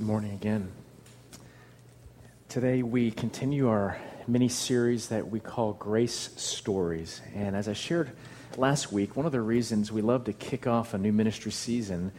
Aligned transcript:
Good 0.00 0.06
morning 0.06 0.32
again. 0.32 0.72
Today 2.48 2.82
we 2.82 3.10
continue 3.10 3.68
our 3.68 3.98
mini 4.26 4.48
series 4.48 5.08
that 5.08 5.28
we 5.28 5.40
call 5.40 5.74
Grace 5.74 6.30
Stories. 6.36 7.20
And 7.34 7.54
as 7.54 7.68
I 7.68 7.74
shared 7.74 8.10
last 8.56 8.90
week, 8.90 9.14
one 9.14 9.26
of 9.26 9.32
the 9.32 9.42
reasons 9.42 9.92
we 9.92 10.00
love 10.00 10.24
to 10.24 10.32
kick 10.32 10.66
off 10.66 10.94
a 10.94 10.98
new 10.98 11.12
ministry 11.12 11.52
season 11.52 12.12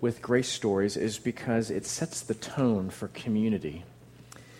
with 0.00 0.20
Grace 0.20 0.48
Stories 0.48 0.96
is 0.96 1.20
because 1.20 1.70
it 1.70 1.86
sets 1.86 2.20
the 2.22 2.34
tone 2.34 2.90
for 2.90 3.06
community. 3.06 3.84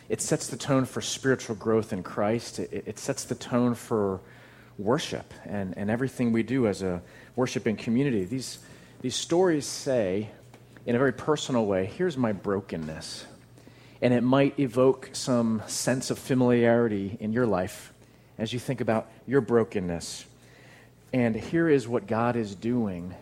It 0.08 0.20
sets 0.20 0.46
the 0.46 0.56
tone 0.56 0.84
for 0.84 1.00
spiritual 1.00 1.56
growth 1.56 1.92
in 1.92 2.04
Christ. 2.04 2.60
It, 2.60 2.84
it 2.86 2.98
sets 3.00 3.24
the 3.24 3.34
tone 3.34 3.74
for 3.74 4.20
worship 4.78 5.34
and, 5.44 5.76
and 5.76 5.90
everything 5.90 6.30
we 6.30 6.44
do 6.44 6.68
as 6.68 6.82
a 6.82 7.02
worshiping 7.34 7.74
community. 7.74 8.22
These, 8.22 8.60
these 9.00 9.16
stories 9.16 9.66
say, 9.66 10.30
in 10.90 10.96
a 10.96 10.98
very 10.98 11.12
personal 11.12 11.66
way, 11.66 11.86
here's 11.86 12.16
my 12.16 12.32
brokenness. 12.32 13.24
And 14.02 14.12
it 14.12 14.22
might 14.22 14.58
evoke 14.58 15.10
some 15.12 15.62
sense 15.68 16.10
of 16.10 16.18
familiarity 16.18 17.16
in 17.20 17.32
your 17.32 17.46
life 17.46 17.92
as 18.38 18.52
you 18.52 18.58
think 18.58 18.80
about 18.80 19.08
your 19.24 19.40
brokenness. 19.40 20.24
And 21.12 21.36
here 21.36 21.68
is 21.68 21.86
what 21.86 22.08
God 22.08 22.34
is 22.34 22.56
doing 22.56 23.14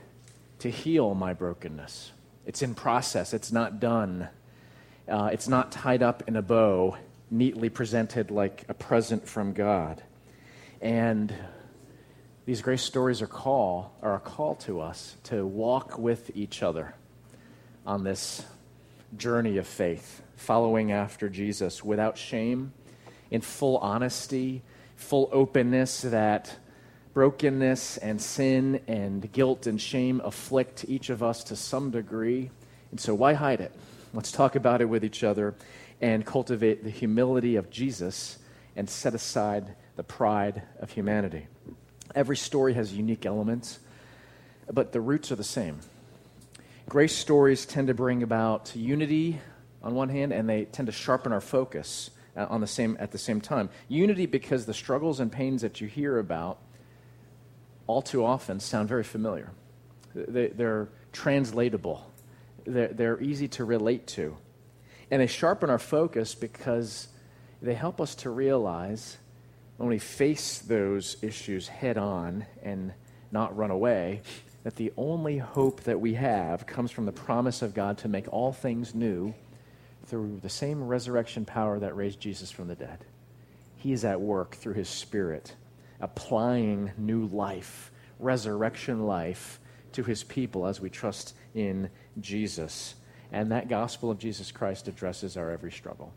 to 0.61 0.71
heal 0.71 1.15
my 1.15 1.35
brokenness. 1.35 2.11
It's 2.47 2.63
in 2.63 2.75
process, 2.75 3.35
it's 3.35 3.53
not 3.53 3.81
done. 3.81 4.29
Uh, 5.07 5.29
it's 5.31 5.47
not 5.47 5.71
tied 5.71 6.03
up 6.03 6.23
in 6.27 6.37
a 6.37 6.43
bow, 6.43 6.97
neatly 7.31 7.69
presented 7.69 8.31
like 8.31 8.65
a 8.71 8.75
present 8.75 9.29
from 9.29 9.53
God. 9.53 10.03
And 10.81 11.35
these 12.47 12.63
grace 12.63 12.83
stories 12.83 13.21
are 13.21 13.27
call 13.27 13.93
are 14.01 14.15
a 14.15 14.21
call 14.21 14.55
to 14.55 14.81
us 14.81 15.19
to 15.25 15.45
walk 15.45 15.99
with 15.99 16.35
each 16.35 16.63
other 16.63 16.95
on 17.89 18.05
this 18.05 18.45
journey 19.17 19.57
of 19.57 19.67
faith, 19.67 20.23
following 20.37 20.93
after 20.93 21.31
Jesus 21.31 21.83
without 21.83 22.19
shame, 22.19 22.75
in 23.31 23.41
full 23.41 23.79
honesty, 23.79 24.63
full 24.95 25.31
openness 25.33 26.03
that 26.03 26.55
brokenness 27.15 27.97
and 27.97 28.21
sin 28.21 28.83
and 28.87 29.33
guilt 29.33 29.67
and 29.67 29.81
shame 29.81 30.21
afflict 30.23 30.85
each 30.87 31.09
of 31.09 31.23
us 31.23 31.43
to 31.45 31.57
some 31.57 31.91
degree. 31.91 32.51
And 32.91 33.01
so, 33.01 33.15
why 33.15 33.33
hide 33.33 33.63
it? 33.63 33.73
Let's 34.13 34.33
talk 34.33 34.55
about 34.55 34.83
it 34.83 34.85
with 34.85 35.03
each 35.03 35.25
other 35.25 35.55
and 35.99 36.27
cultivate 36.27 36.85
the 36.85 36.91
humility 36.91 37.57
of 37.57 37.71
Jesus 37.71 38.39
and 38.77 38.89
set 38.89 39.15
aside 39.15 39.75
the 39.97 40.05
pride 40.05 40.61
of 40.79 40.91
humanity. 40.91 41.47
Every 42.15 42.37
story 42.37 42.75
has 42.75 42.93
unique 42.93 43.25
elements, 43.25 43.79
but 44.71 44.93
the 44.93 45.01
roots 45.01 45.33
are 45.33 45.37
the 45.37 45.43
same. 45.43 45.81
Grace 46.89 47.15
stories 47.15 47.67
tend 47.67 47.89
to 47.89 47.95
bring 47.95 48.23
about 48.23 48.75
unity 48.75 49.39
on 49.83 49.95
one 49.95 50.09
hand, 50.09 50.33
and 50.33 50.49
they 50.49 50.65
tend 50.65 50.87
to 50.87 50.93
sharpen 50.93 51.33
our 51.33 51.41
focus 51.41 52.09
uh, 52.35 52.47
on 52.49 52.63
the 52.63 52.67
same, 52.67 52.97
at 52.99 53.13
the 53.13 53.19
same 53.19 53.43
time. 53.43 53.69
Unity 53.89 54.25
because 54.25 54.65
the 54.65 54.73
struggles 54.73 55.21
and 55.21 55.31
pains 55.31 55.61
that 55.61 55.83
you 55.83 55.87
hear 55.87 56.19
about 56.19 56.59
all 57.87 58.01
too 58.01 58.25
often 58.25 58.59
sound 58.59 58.89
very 58.89 59.05
familiar. 59.05 59.51
They, 60.15 60.47
are 60.65 60.89
translatable, 61.13 62.11
they're, 62.65 62.89
they're 62.89 63.21
easy 63.21 63.49
to 63.49 63.67
relate 63.67 64.07
to. 64.09 64.39
And 65.11 65.21
they 65.21 65.27
sharpen 65.27 65.69
our 65.69 65.79
focus 65.79 66.35
because 66.35 67.09
they 67.61 67.75
help 67.75 68.01
us 68.01 68.15
to 68.17 68.31
realize 68.31 69.19
when 69.77 69.91
we 69.91 69.99
face 69.99 70.59
those 70.59 71.19
issues 71.21 71.69
head 71.69 71.99
on 71.99 72.47
and 72.63 72.95
not 73.31 73.55
run 73.55 73.71
away, 73.71 74.23
that 74.69 74.77
the 74.77 74.93
only 74.99 75.39
hope 75.39 75.81
that 75.85 75.99
we 75.99 76.13
have 76.13 76.67
comes 76.67 76.91
from 76.91 77.07
the 77.07 77.11
promise 77.11 77.63
of 77.63 77.73
God 77.73 77.97
to 77.97 78.07
make 78.07 78.31
all 78.31 78.53
things 78.53 78.95
new 78.95 79.33
through 80.05 80.39
the 80.43 80.51
same 80.51 80.87
resurrection 80.87 81.47
power 81.47 81.79
that 81.79 81.97
raised 81.97 82.21
Jesus 82.21 82.51
from 82.51 82.69
the 82.69 82.75
dead. 82.75 82.99
He 83.79 83.95
is 83.95 84.05
at 84.05 84.21
work 84.21 84.57
through 84.57 84.75
his 84.75 84.91
Spirit, 84.91 85.57
applying 86.03 86.93
new 86.99 87.25
life, 87.29 87.91
resurrection 88.19 89.07
life, 89.07 89.59
to 89.93 90.03
his 90.03 90.23
people 90.23 90.67
as 90.67 90.83
we 90.83 90.91
trust 90.91 91.35
in 91.55 91.89
Jesus. 92.21 92.95
And 93.33 93.51
that 93.53 93.71
gospel 93.71 94.11
of 94.11 94.19
Jesus 94.19 94.53
Christ 94.53 94.87
addresses 94.87 95.39
our 95.39 95.51
every 95.51 95.73
struggle. 95.73 96.13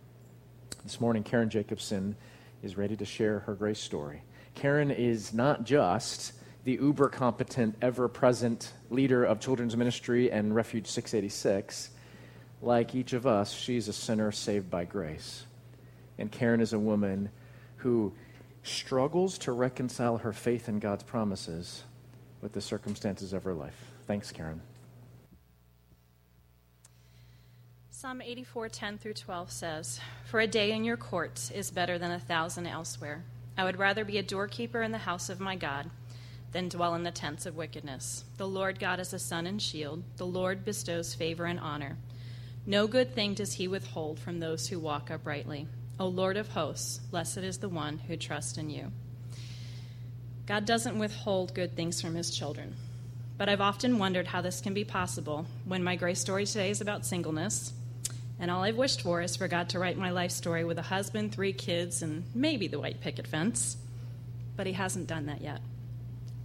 This 0.84 1.00
morning, 1.00 1.24
Karen 1.24 1.50
Jacobson 1.50 2.18
is 2.62 2.76
ready 2.76 2.98
to 2.98 3.06
share 3.06 3.40
her 3.40 3.54
grace 3.54 3.80
story. 3.80 4.24
Karen 4.56 4.92
is 4.92 5.34
not 5.34 5.64
just 5.64 6.34
the 6.64 6.74
uber 6.74 7.10
competent, 7.10 7.76
ever 7.82 8.08
present 8.08 8.74
leader 8.90 9.24
of 9.24 9.40
children's 9.40 9.76
ministry 9.76 10.32
and 10.32 10.54
Refuge 10.54 10.88
686, 10.88 11.90
like 12.62 12.94
each 12.94 13.14
of 13.14 13.26
us, 13.26 13.52
she's 13.52 13.88
a 13.88 13.94
sinner 13.94 14.32
saved 14.32 14.70
by 14.70 14.86
grace. 14.86 15.46
And 16.20 16.32
Karen 16.32 16.62
is 16.62 16.74
a 16.74 16.80
woman 16.80 17.30
who 17.78 18.14
struggles 18.62 19.40
to 19.40 19.52
reconcile 19.52 20.18
her 20.20 20.34
faith 20.34 20.70
in 20.70 20.78
God's 20.78 21.04
promises 21.04 21.84
with 22.42 22.54
the 22.54 22.62
circumstances 22.62 23.34
of 23.34 23.44
her 23.44 23.54
life. 23.54 23.92
Thanks, 24.06 24.32
Karen. 24.32 24.62
Psalm 27.90 28.22
84, 28.22 28.70
10 28.70 28.98
through 29.00 29.14
12 29.14 29.52
says, 29.52 30.00
For 30.26 30.40
a 30.40 30.48
day 30.48 30.72
in 30.72 30.84
your 30.84 30.98
courts 30.98 31.50
is 31.50 31.72
better 31.72 31.98
than 31.98 32.12
a 32.12 32.20
thousand 32.20 32.68
elsewhere. 32.68 33.24
I 33.58 33.64
would 33.64 33.80
rather 33.80 34.06
be 34.06 34.18
a 34.18 34.24
doorkeeper 34.24 34.82
in 34.82 34.92
the 34.92 35.00
house 35.00 35.30
of 35.30 35.40
my 35.40 35.56
God 35.56 35.90
than 36.52 36.70
dwell 36.70 36.96
in 36.96 37.04
the 37.04 37.12
tents 37.12 37.46
of 37.46 37.56
wickedness. 37.56 38.26
The 38.38 38.48
Lord 38.48 38.80
God 38.80 39.00
is 39.00 39.14
a 39.14 39.20
sun 39.20 39.48
and 39.48 39.62
shield. 39.62 40.04
The 40.18 40.26
Lord 40.26 40.66
bestows 40.66 41.14
favor 41.14 41.46
and 41.46 41.60
honor. 41.60 41.98
No 42.66 42.88
good 42.88 43.16
thing 43.16 43.34
does 43.34 43.54
he 43.54 43.68
withhold 43.68 44.20
from 44.20 44.40
those 44.40 44.68
who 44.68 44.80
walk 44.80 45.10
uprightly. 45.10 45.68
O 46.00 46.08
Lord 46.08 46.38
of 46.38 46.50
hosts, 46.50 47.00
blessed 47.10 47.40
is 47.40 47.60
the 47.60 47.70
one 47.70 48.00
who 48.00 48.18
trusts 48.18 48.58
in 48.58 48.70
you. 48.70 48.92
God 50.46 50.66
doesn't 50.66 51.00
withhold 51.00 51.54
good 51.54 51.76
things 51.76 52.02
from 52.02 52.16
his 52.16 52.36
children. 52.36 52.76
But 53.38 53.50
I've 53.50 53.62
often 53.62 53.98
wondered 53.98 54.28
how 54.28 54.42
this 54.42 54.62
can 54.62 54.74
be 54.74 54.84
possible 54.84 55.46
when 55.66 55.84
my 55.84 55.96
grace 55.96 56.20
story 56.20 56.46
today 56.46 56.70
is 56.70 56.82
about 56.82 57.06
singleness. 57.06 57.74
And 58.40 58.52
all 58.52 58.64
I've 58.64 58.76
wished 58.76 59.02
for 59.02 59.22
is 59.22 59.36
for 59.36 59.48
God 59.48 59.70
to 59.70 59.80
write 59.80 59.98
my 59.98 60.12
life 60.12 60.32
story 60.32 60.64
with 60.64 60.78
a 60.78 60.84
husband, 60.84 61.32
three 61.32 61.54
kids, 61.54 62.02
and 62.02 62.26
maybe 62.36 62.68
the 62.68 62.80
white 62.80 63.02
picket 63.02 63.28
fence. 63.28 63.78
But 64.58 64.68
he 64.68 64.74
hasn't 64.74 65.08
done 65.08 65.28
that 65.28 65.42
yet 65.42 65.62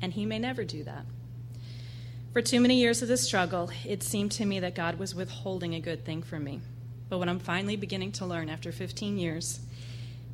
and 0.01 0.13
He 0.13 0.27
may 0.27 0.39
never 0.39 0.65
do 0.65 0.85
that. 0.85 1.07
For 2.33 2.43
too 2.43 2.61
many 2.61 2.77
years 2.77 3.01
of 3.01 3.09
this 3.09 3.23
struggle, 3.23 3.71
it 3.87 4.03
seemed 4.03 4.33
to 4.33 4.45
me 4.45 4.61
that 4.61 4.75
God 4.75 4.99
was 4.99 5.15
withholding 5.15 5.75
a 5.75 5.81
good 5.81 6.05
thing 6.05 6.23
from 6.23 6.45
me. 6.45 6.61
But 7.09 7.19
what 7.19 7.29
I'm 7.29 7.39
finally 7.39 7.77
beginning 7.77 8.13
to 8.13 8.27
learn 8.27 8.51
after 8.51 8.73
15 8.73 9.17
years 9.17 9.61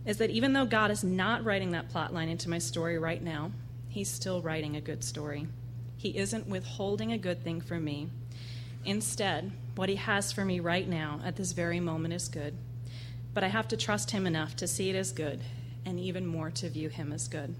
is 0.05 0.19
that 0.19 0.31
even 0.31 0.53
though 0.53 0.67
God 0.67 0.91
is 0.91 1.05
not 1.05 1.45
writing 1.45 1.71
that 1.71 1.91
plot 1.91 2.13
line 2.13 2.29
into 2.29 2.51
my 2.51 2.59
story 2.59 2.99
right 2.99 3.23
now, 3.23 3.53
He's 3.89 4.11
still 4.11 4.43
writing 4.43 4.75
a 4.75 4.81
good 4.81 5.05
story. 5.05 5.47
He 5.97 6.17
isn't 6.17 6.49
withholding 6.49 7.13
a 7.13 7.19
good 7.19 7.45
thing 7.45 7.61
from 7.61 7.85
me. 7.85 8.09
Instead, 8.85 9.53
what 9.77 9.89
He 9.89 9.97
has 9.97 10.33
for 10.33 10.45
me 10.45 10.59
right 10.59 10.89
now 10.89 11.21
at 11.25 11.37
this 11.37 11.53
very 11.53 11.79
moment 11.79 12.15
is 12.15 12.27
good. 12.27 12.57
But 13.33 13.45
I 13.45 13.49
have 13.49 13.69
to 13.69 13.77
trust 13.77 14.11
Him 14.11 14.27
enough 14.27 14.57
to 14.57 14.67
see 14.67 14.91
it 14.91 14.97
as 14.97 15.13
good 15.13 15.41
and 15.85 16.01
even 16.01 16.27
more 16.27 16.51
to 16.51 16.69
view 16.69 16.89
Him 16.89 17.13
as 17.13 17.29
good. 17.29 17.55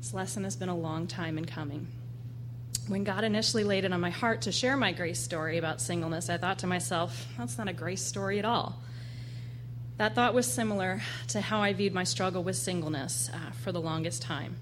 This 0.00 0.14
lesson 0.14 0.44
has 0.44 0.56
been 0.56 0.70
a 0.70 0.76
long 0.76 1.06
time 1.06 1.36
in 1.36 1.44
coming. 1.44 1.86
When 2.88 3.04
God 3.04 3.22
initially 3.22 3.64
laid 3.64 3.84
it 3.84 3.92
on 3.92 4.00
my 4.00 4.08
heart 4.08 4.40
to 4.42 4.52
share 4.52 4.74
my 4.74 4.92
grace 4.92 5.20
story 5.20 5.58
about 5.58 5.82
singleness, 5.82 6.30
I 6.30 6.38
thought 6.38 6.60
to 6.60 6.66
myself, 6.66 7.26
that's 7.36 7.58
not 7.58 7.68
a 7.68 7.74
grace 7.74 8.02
story 8.02 8.38
at 8.38 8.46
all. 8.46 8.80
That 9.98 10.14
thought 10.14 10.32
was 10.32 10.50
similar 10.50 11.02
to 11.28 11.42
how 11.42 11.60
I 11.60 11.74
viewed 11.74 11.92
my 11.92 12.04
struggle 12.04 12.42
with 12.42 12.56
singleness 12.56 13.30
uh, 13.32 13.50
for 13.62 13.72
the 13.72 13.80
longest 13.80 14.22
time. 14.22 14.56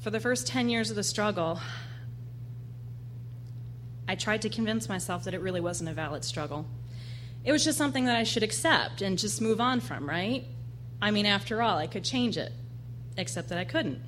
For 0.00 0.10
the 0.10 0.18
first 0.18 0.48
10 0.48 0.68
years 0.68 0.90
of 0.90 0.96
the 0.96 1.04
struggle, 1.04 1.60
I 4.08 4.16
tried 4.16 4.42
to 4.42 4.48
convince 4.48 4.88
myself 4.88 5.22
that 5.24 5.34
it 5.34 5.40
really 5.40 5.60
wasn't 5.60 5.88
a 5.88 5.94
valid 5.94 6.24
struggle. 6.24 6.66
It 7.44 7.52
was 7.52 7.64
just 7.64 7.78
something 7.78 8.06
that 8.06 8.16
I 8.16 8.24
should 8.24 8.42
accept 8.42 9.02
and 9.02 9.18
just 9.18 9.40
move 9.40 9.60
on 9.60 9.78
from, 9.78 10.08
right? 10.08 10.44
I 11.00 11.12
mean, 11.12 11.26
after 11.26 11.62
all, 11.62 11.78
I 11.78 11.86
could 11.86 12.02
change 12.02 12.36
it, 12.36 12.50
except 13.16 13.50
that 13.50 13.58
I 13.58 13.64
couldn't. 13.64 14.07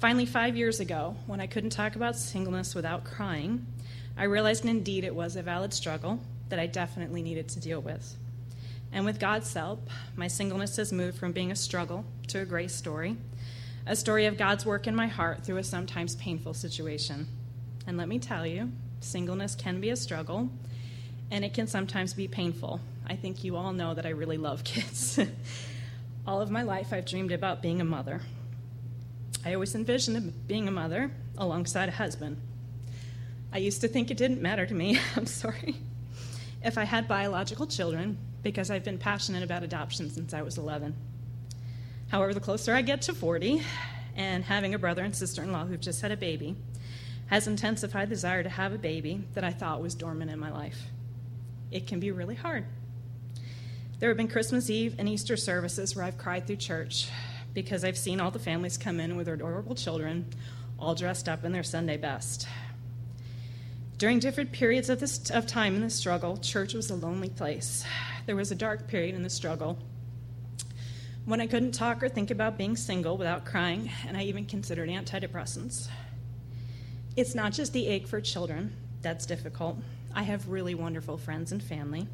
Finally, 0.00 0.26
five 0.26 0.56
years 0.56 0.80
ago, 0.80 1.16
when 1.26 1.40
I 1.40 1.46
couldn't 1.46 1.70
talk 1.70 1.96
about 1.96 2.16
singleness 2.16 2.74
without 2.74 3.04
crying, 3.04 3.66
I 4.16 4.24
realized 4.24 4.64
indeed 4.64 5.04
it 5.04 5.14
was 5.14 5.36
a 5.36 5.42
valid 5.42 5.72
struggle 5.72 6.20
that 6.48 6.58
I 6.58 6.66
definitely 6.66 7.22
needed 7.22 7.48
to 7.50 7.60
deal 7.60 7.80
with. 7.80 8.16
And 8.92 9.04
with 9.04 9.18
God's 9.18 9.52
help, 9.52 9.88
my 10.14 10.28
singleness 10.28 10.76
has 10.76 10.92
moved 10.92 11.18
from 11.18 11.32
being 11.32 11.50
a 11.50 11.56
struggle 11.56 12.04
to 12.28 12.40
a 12.40 12.44
grace 12.44 12.74
story, 12.74 13.16
a 13.86 13.96
story 13.96 14.26
of 14.26 14.36
God's 14.36 14.64
work 14.64 14.86
in 14.86 14.94
my 14.94 15.06
heart 15.06 15.44
through 15.44 15.56
a 15.56 15.64
sometimes 15.64 16.16
painful 16.16 16.54
situation. 16.54 17.26
And 17.86 17.96
let 17.96 18.08
me 18.08 18.18
tell 18.18 18.46
you, 18.46 18.70
singleness 19.00 19.54
can 19.54 19.80
be 19.80 19.90
a 19.90 19.96
struggle, 19.96 20.48
and 21.30 21.44
it 21.44 21.54
can 21.54 21.66
sometimes 21.66 22.14
be 22.14 22.28
painful. 22.28 22.80
I 23.06 23.16
think 23.16 23.42
you 23.42 23.56
all 23.56 23.72
know 23.72 23.94
that 23.94 24.06
I 24.06 24.10
really 24.10 24.38
love 24.38 24.64
kids. 24.64 25.18
all 26.26 26.40
of 26.40 26.50
my 26.50 26.62
life, 26.62 26.92
I've 26.92 27.06
dreamed 27.06 27.32
about 27.32 27.62
being 27.62 27.80
a 27.80 27.84
mother. 27.84 28.20
I 29.44 29.52
always 29.52 29.74
envisioned 29.74 30.46
being 30.46 30.68
a 30.68 30.70
mother 30.70 31.10
alongside 31.36 31.90
a 31.90 31.92
husband. 31.92 32.40
I 33.52 33.58
used 33.58 33.82
to 33.82 33.88
think 33.88 34.10
it 34.10 34.16
didn't 34.16 34.40
matter 34.40 34.64
to 34.64 34.74
me. 34.74 34.98
I'm 35.16 35.26
sorry. 35.26 35.76
if 36.62 36.78
I 36.78 36.84
had 36.84 37.06
biological 37.06 37.66
children 37.66 38.16
because 38.42 38.70
I've 38.70 38.84
been 38.84 38.98
passionate 38.98 39.42
about 39.42 39.62
adoption 39.62 40.08
since 40.10 40.32
I 40.32 40.42
was 40.42 40.56
11. 40.56 40.94
However, 42.08 42.32
the 42.32 42.40
closer 42.40 42.74
I 42.74 42.82
get 42.82 43.02
to 43.02 43.14
40 43.14 43.60
and 44.16 44.44
having 44.44 44.74
a 44.74 44.78
brother 44.78 45.02
and 45.02 45.14
sister 45.14 45.42
in 45.42 45.52
law 45.52 45.66
who've 45.66 45.80
just 45.80 46.00
had 46.00 46.12
a 46.12 46.16
baby 46.16 46.56
has 47.26 47.46
intensified 47.46 48.08
the 48.08 48.14
desire 48.14 48.42
to 48.42 48.48
have 48.48 48.72
a 48.72 48.78
baby 48.78 49.24
that 49.34 49.44
I 49.44 49.50
thought 49.50 49.82
was 49.82 49.94
dormant 49.94 50.30
in 50.30 50.38
my 50.38 50.50
life. 50.50 50.84
It 51.70 51.86
can 51.86 52.00
be 52.00 52.10
really 52.10 52.34
hard. 52.34 52.64
There 53.98 54.08
have 54.08 54.16
been 54.16 54.28
Christmas 54.28 54.70
Eve 54.70 54.94
and 54.98 55.08
Easter 55.08 55.36
services 55.36 55.94
where 55.94 56.04
I've 56.04 56.18
cried 56.18 56.46
through 56.46 56.56
church 56.56 57.08
because 57.54 57.84
I've 57.84 57.96
seen 57.96 58.20
all 58.20 58.30
the 58.30 58.38
families 58.38 58.76
come 58.76 59.00
in 59.00 59.16
with 59.16 59.26
their 59.26 59.36
adorable 59.36 59.74
children, 59.74 60.26
all 60.78 60.94
dressed 60.94 61.28
up 61.28 61.44
in 61.44 61.52
their 61.52 61.62
Sunday 61.62 61.96
best. 61.96 62.46
During 63.96 64.18
different 64.18 64.52
periods 64.52 64.90
of, 64.90 65.00
this, 65.00 65.30
of 65.30 65.46
time 65.46 65.76
in 65.76 65.80
the 65.80 65.90
struggle, 65.90 66.36
church 66.36 66.74
was 66.74 66.90
a 66.90 66.96
lonely 66.96 67.28
place. 67.28 67.84
There 68.26 68.36
was 68.36 68.50
a 68.50 68.56
dark 68.56 68.88
period 68.88 69.14
in 69.14 69.22
the 69.22 69.30
struggle 69.30 69.78
when 71.24 71.40
I 71.40 71.46
couldn't 71.46 71.72
talk 71.72 72.02
or 72.02 72.08
think 72.08 72.30
about 72.30 72.58
being 72.58 72.76
single 72.76 73.16
without 73.16 73.46
crying, 73.46 73.90
and 74.06 74.16
I 74.16 74.24
even 74.24 74.44
considered 74.44 74.90
antidepressants. 74.90 75.88
It's 77.16 77.34
not 77.34 77.52
just 77.52 77.72
the 77.72 77.86
ache 77.86 78.06
for 78.06 78.20
children 78.20 78.76
that's 79.00 79.24
difficult. 79.24 79.78
I 80.14 80.24
have 80.24 80.48
really 80.48 80.74
wonderful 80.74 81.16
friends 81.16 81.52
and 81.52 81.62
family, 81.62 82.08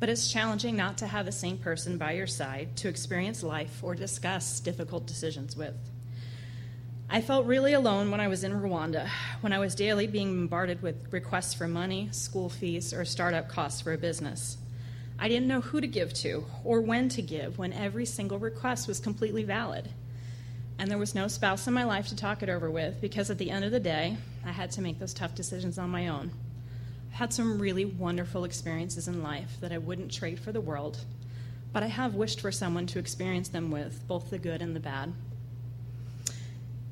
but 0.00 0.08
it's 0.08 0.32
challenging 0.32 0.76
not 0.76 0.98
to 0.98 1.06
have 1.06 1.26
the 1.26 1.32
same 1.32 1.58
person 1.58 1.98
by 1.98 2.12
your 2.12 2.26
side 2.26 2.76
to 2.76 2.88
experience 2.88 3.42
life 3.42 3.82
or 3.82 3.94
discuss 3.94 4.60
difficult 4.60 5.06
decisions 5.06 5.56
with. 5.56 5.74
I 7.10 7.22
felt 7.22 7.46
really 7.46 7.72
alone 7.72 8.10
when 8.10 8.20
I 8.20 8.28
was 8.28 8.44
in 8.44 8.52
Rwanda, 8.52 9.08
when 9.40 9.52
I 9.52 9.58
was 9.58 9.74
daily 9.74 10.06
being 10.06 10.34
bombarded 10.34 10.82
with 10.82 11.10
requests 11.10 11.54
for 11.54 11.66
money, 11.66 12.10
school 12.12 12.50
fees, 12.50 12.92
or 12.92 13.04
startup 13.06 13.48
costs 13.48 13.80
for 13.80 13.94
a 13.94 13.98
business. 13.98 14.58
I 15.18 15.28
didn't 15.28 15.48
know 15.48 15.62
who 15.62 15.80
to 15.80 15.86
give 15.86 16.12
to 16.14 16.44
or 16.64 16.80
when 16.82 17.08
to 17.10 17.22
give 17.22 17.58
when 17.58 17.72
every 17.72 18.04
single 18.04 18.38
request 18.38 18.86
was 18.86 19.00
completely 19.00 19.42
valid. 19.42 19.88
And 20.78 20.90
there 20.90 20.98
was 20.98 21.14
no 21.14 21.26
spouse 21.26 21.66
in 21.66 21.74
my 21.74 21.84
life 21.84 22.08
to 22.08 22.16
talk 22.16 22.42
it 22.42 22.48
over 22.48 22.70
with 22.70 23.00
because 23.00 23.30
at 23.30 23.38
the 23.38 23.50
end 23.50 23.64
of 23.64 23.72
the 23.72 23.80
day, 23.80 24.18
I 24.44 24.52
had 24.52 24.70
to 24.72 24.82
make 24.82 24.98
those 25.00 25.14
tough 25.14 25.34
decisions 25.34 25.78
on 25.78 25.90
my 25.90 26.08
own. 26.08 26.30
Had 27.18 27.32
some 27.32 27.58
really 27.58 27.84
wonderful 27.84 28.44
experiences 28.44 29.08
in 29.08 29.24
life 29.24 29.56
that 29.60 29.72
I 29.72 29.78
wouldn't 29.78 30.12
trade 30.12 30.38
for 30.38 30.52
the 30.52 30.60
world, 30.60 30.98
but 31.72 31.82
I 31.82 31.88
have 31.88 32.14
wished 32.14 32.40
for 32.40 32.52
someone 32.52 32.86
to 32.86 33.00
experience 33.00 33.48
them 33.48 33.72
with, 33.72 34.06
both 34.06 34.30
the 34.30 34.38
good 34.38 34.62
and 34.62 34.76
the 34.76 34.78
bad. 34.78 35.12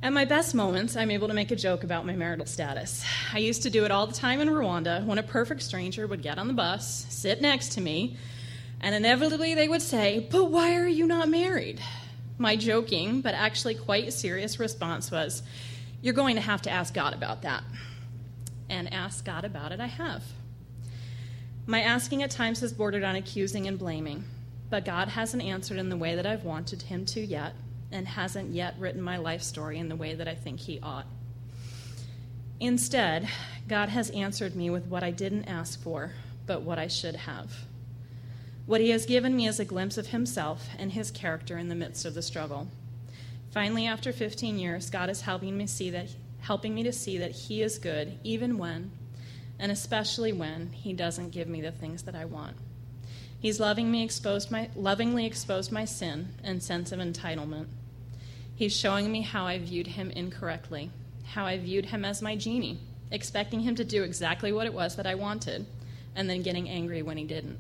At 0.03 0.13
my 0.13 0.25
best 0.25 0.53
moments, 0.53 0.97
I'm 0.97 1.13
able 1.13 1.29
to 1.29 1.35
make 1.35 1.53
a 1.53 1.57
joke 1.57 1.85
about 1.85 2.05
my 2.05 2.15
marital 2.17 2.45
status. 2.45 3.05
I 3.33 3.39
used 3.39 3.63
to 3.63 3.71
do 3.71 3.85
it 3.85 3.93
all 3.93 4.09
the 4.09 4.15
time 4.15 4.41
in 4.41 4.49
Rwanda 4.49 5.07
when 5.07 5.19
a 5.19 5.23
perfect 5.23 5.63
stranger 5.63 6.09
would 6.09 6.23
get 6.23 6.39
on 6.39 6.49
the 6.49 6.55
bus, 6.55 7.07
sit 7.09 7.41
next 7.41 7.75
to 7.75 7.81
me, 7.81 8.17
and 8.81 8.97
inevitably 8.97 9.55
they 9.55 9.69
would 9.69 9.81
say, 9.81 10.27
But 10.29 10.51
why 10.51 10.75
are 10.75 10.89
you 10.89 11.07
not 11.07 11.29
married? 11.29 11.81
My 12.37 12.57
joking, 12.57 13.21
but 13.21 13.37
actually 13.37 13.77
quite 13.77 14.13
serious 14.13 14.59
response 14.59 15.09
was, 15.13 15.45
You're 16.03 16.15
going 16.15 16.35
to 16.35 16.43
have 16.43 16.63
to 16.63 16.71
ask 16.71 16.93
God 16.93 17.15
about 17.15 17.43
that. 17.43 17.63
And 18.69 18.93
ask 18.93 19.25
God 19.25 19.45
about 19.45 19.73
it, 19.73 19.81
I 19.81 19.87
have. 19.87 20.23
My 21.67 21.81
asking 21.81 22.23
at 22.23 22.31
times 22.31 22.61
has 22.61 22.73
bordered 22.73 23.03
on 23.03 23.17
accusing 23.17 23.67
and 23.67 23.79
blaming, 23.79 24.25
but 24.71 24.85
God 24.85 25.09
hasn't 25.09 25.43
answered 25.43 25.79
in 25.79 25.89
the 25.89 25.97
way 25.97 26.15
that 26.15 26.27
I've 26.27 26.45
wanted 26.45 26.83
Him 26.83 27.05
to 27.07 27.21
yet 27.21 27.55
and 27.91 28.07
hasn't 28.07 28.51
yet 28.51 28.77
written 28.79 29.03
my 29.03 29.17
life 29.17 29.43
story 29.43 29.79
in 29.79 29.89
the 29.89 29.97
way 29.97 30.15
that 30.15 30.29
I 30.29 30.35
think 30.35 30.61
He 30.61 30.81
ought. 30.81 31.07
Instead, 32.61 33.29
God 33.69 33.89
has 33.89 34.11
answered 34.11 34.57
me 34.57 34.71
with 34.71 34.87
what 34.87 35.03
I 35.03 35.11
didn't 35.11 35.45
ask 35.45 35.81
for, 35.83 36.13
but 36.47 36.63
what 36.63 36.79
I 36.79 36.87
should 36.87 37.17
have. 37.17 37.53
What 38.67 38.81
He 38.81 38.91
has 38.91 39.07
given 39.07 39.37
me 39.37 39.47
is 39.47 39.61
a 39.61 39.65
glimpse 39.65 39.99
of 39.99 40.09
Himself 40.09 40.69
and 40.79 40.93
His 40.93 41.11
character 41.11 41.59
in 41.59 41.69
the 41.69 41.75
midst 41.75 42.05
of 42.05 42.15
the 42.15 42.23
struggle. 42.23 42.69
Finally, 43.51 43.87
after 43.87 44.13
15 44.13 44.59
years, 44.59 44.91
God 44.91 45.11
is 45.11 45.23
helping 45.23 45.57
me 45.57 45.67
see 45.67 45.91
that 45.91 46.09
helping 46.47 46.75
me 46.75 46.83
to 46.85 46.93
see 46.93 47.19
that 47.19 47.33
He 47.33 47.63
is 47.63 47.79
good, 47.79 48.19
even 48.23 48.59
when, 48.59 48.91
and 49.59 49.73
especially 49.73 50.33
when, 50.33 50.71
He 50.73 50.93
doesn't 50.93 51.31
give 51.31 51.49
me 51.49 51.61
the 51.61 51.73
things 51.73 52.03
that 52.05 52.15
I 52.15 52.25
want. 52.25 52.57
He's 53.39 53.61
loving 53.61 53.91
me 53.91 54.05
exposed 54.05 54.51
my, 54.51 54.71
lovingly 54.75 55.27
exposed 55.27 55.71
my 55.73 55.85
sin 55.85 56.29
and 56.43 56.63
sense 56.63 56.93
of 56.93 57.01
entitlement. 57.01 57.67
He's 58.55 58.75
showing 58.75 59.13
me 59.13 59.23
how 59.23 59.47
I 59.47 59.59
viewed 59.59 59.87
him 59.87 60.11
incorrectly, 60.11 60.91
how 61.25 61.45
I 61.45 61.59
viewed 61.59 61.87
him 61.87 62.05
as 62.05 62.23
my 62.23 62.37
genie, 62.37 62.79
expecting 63.11 63.61
him 63.61 63.75
to 63.75 63.85
do 63.85 64.03
exactly 64.03 64.53
what 64.53 64.67
it 64.67 64.73
was 64.73 64.97
that 64.97 65.07
I 65.07 65.15
wanted, 65.15 65.67
and 66.15 66.31
then 66.31 66.43
getting 66.43 66.69
angry 66.69 67.03
when 67.03 67.19
he 67.19 67.25
didn't. 67.25 67.59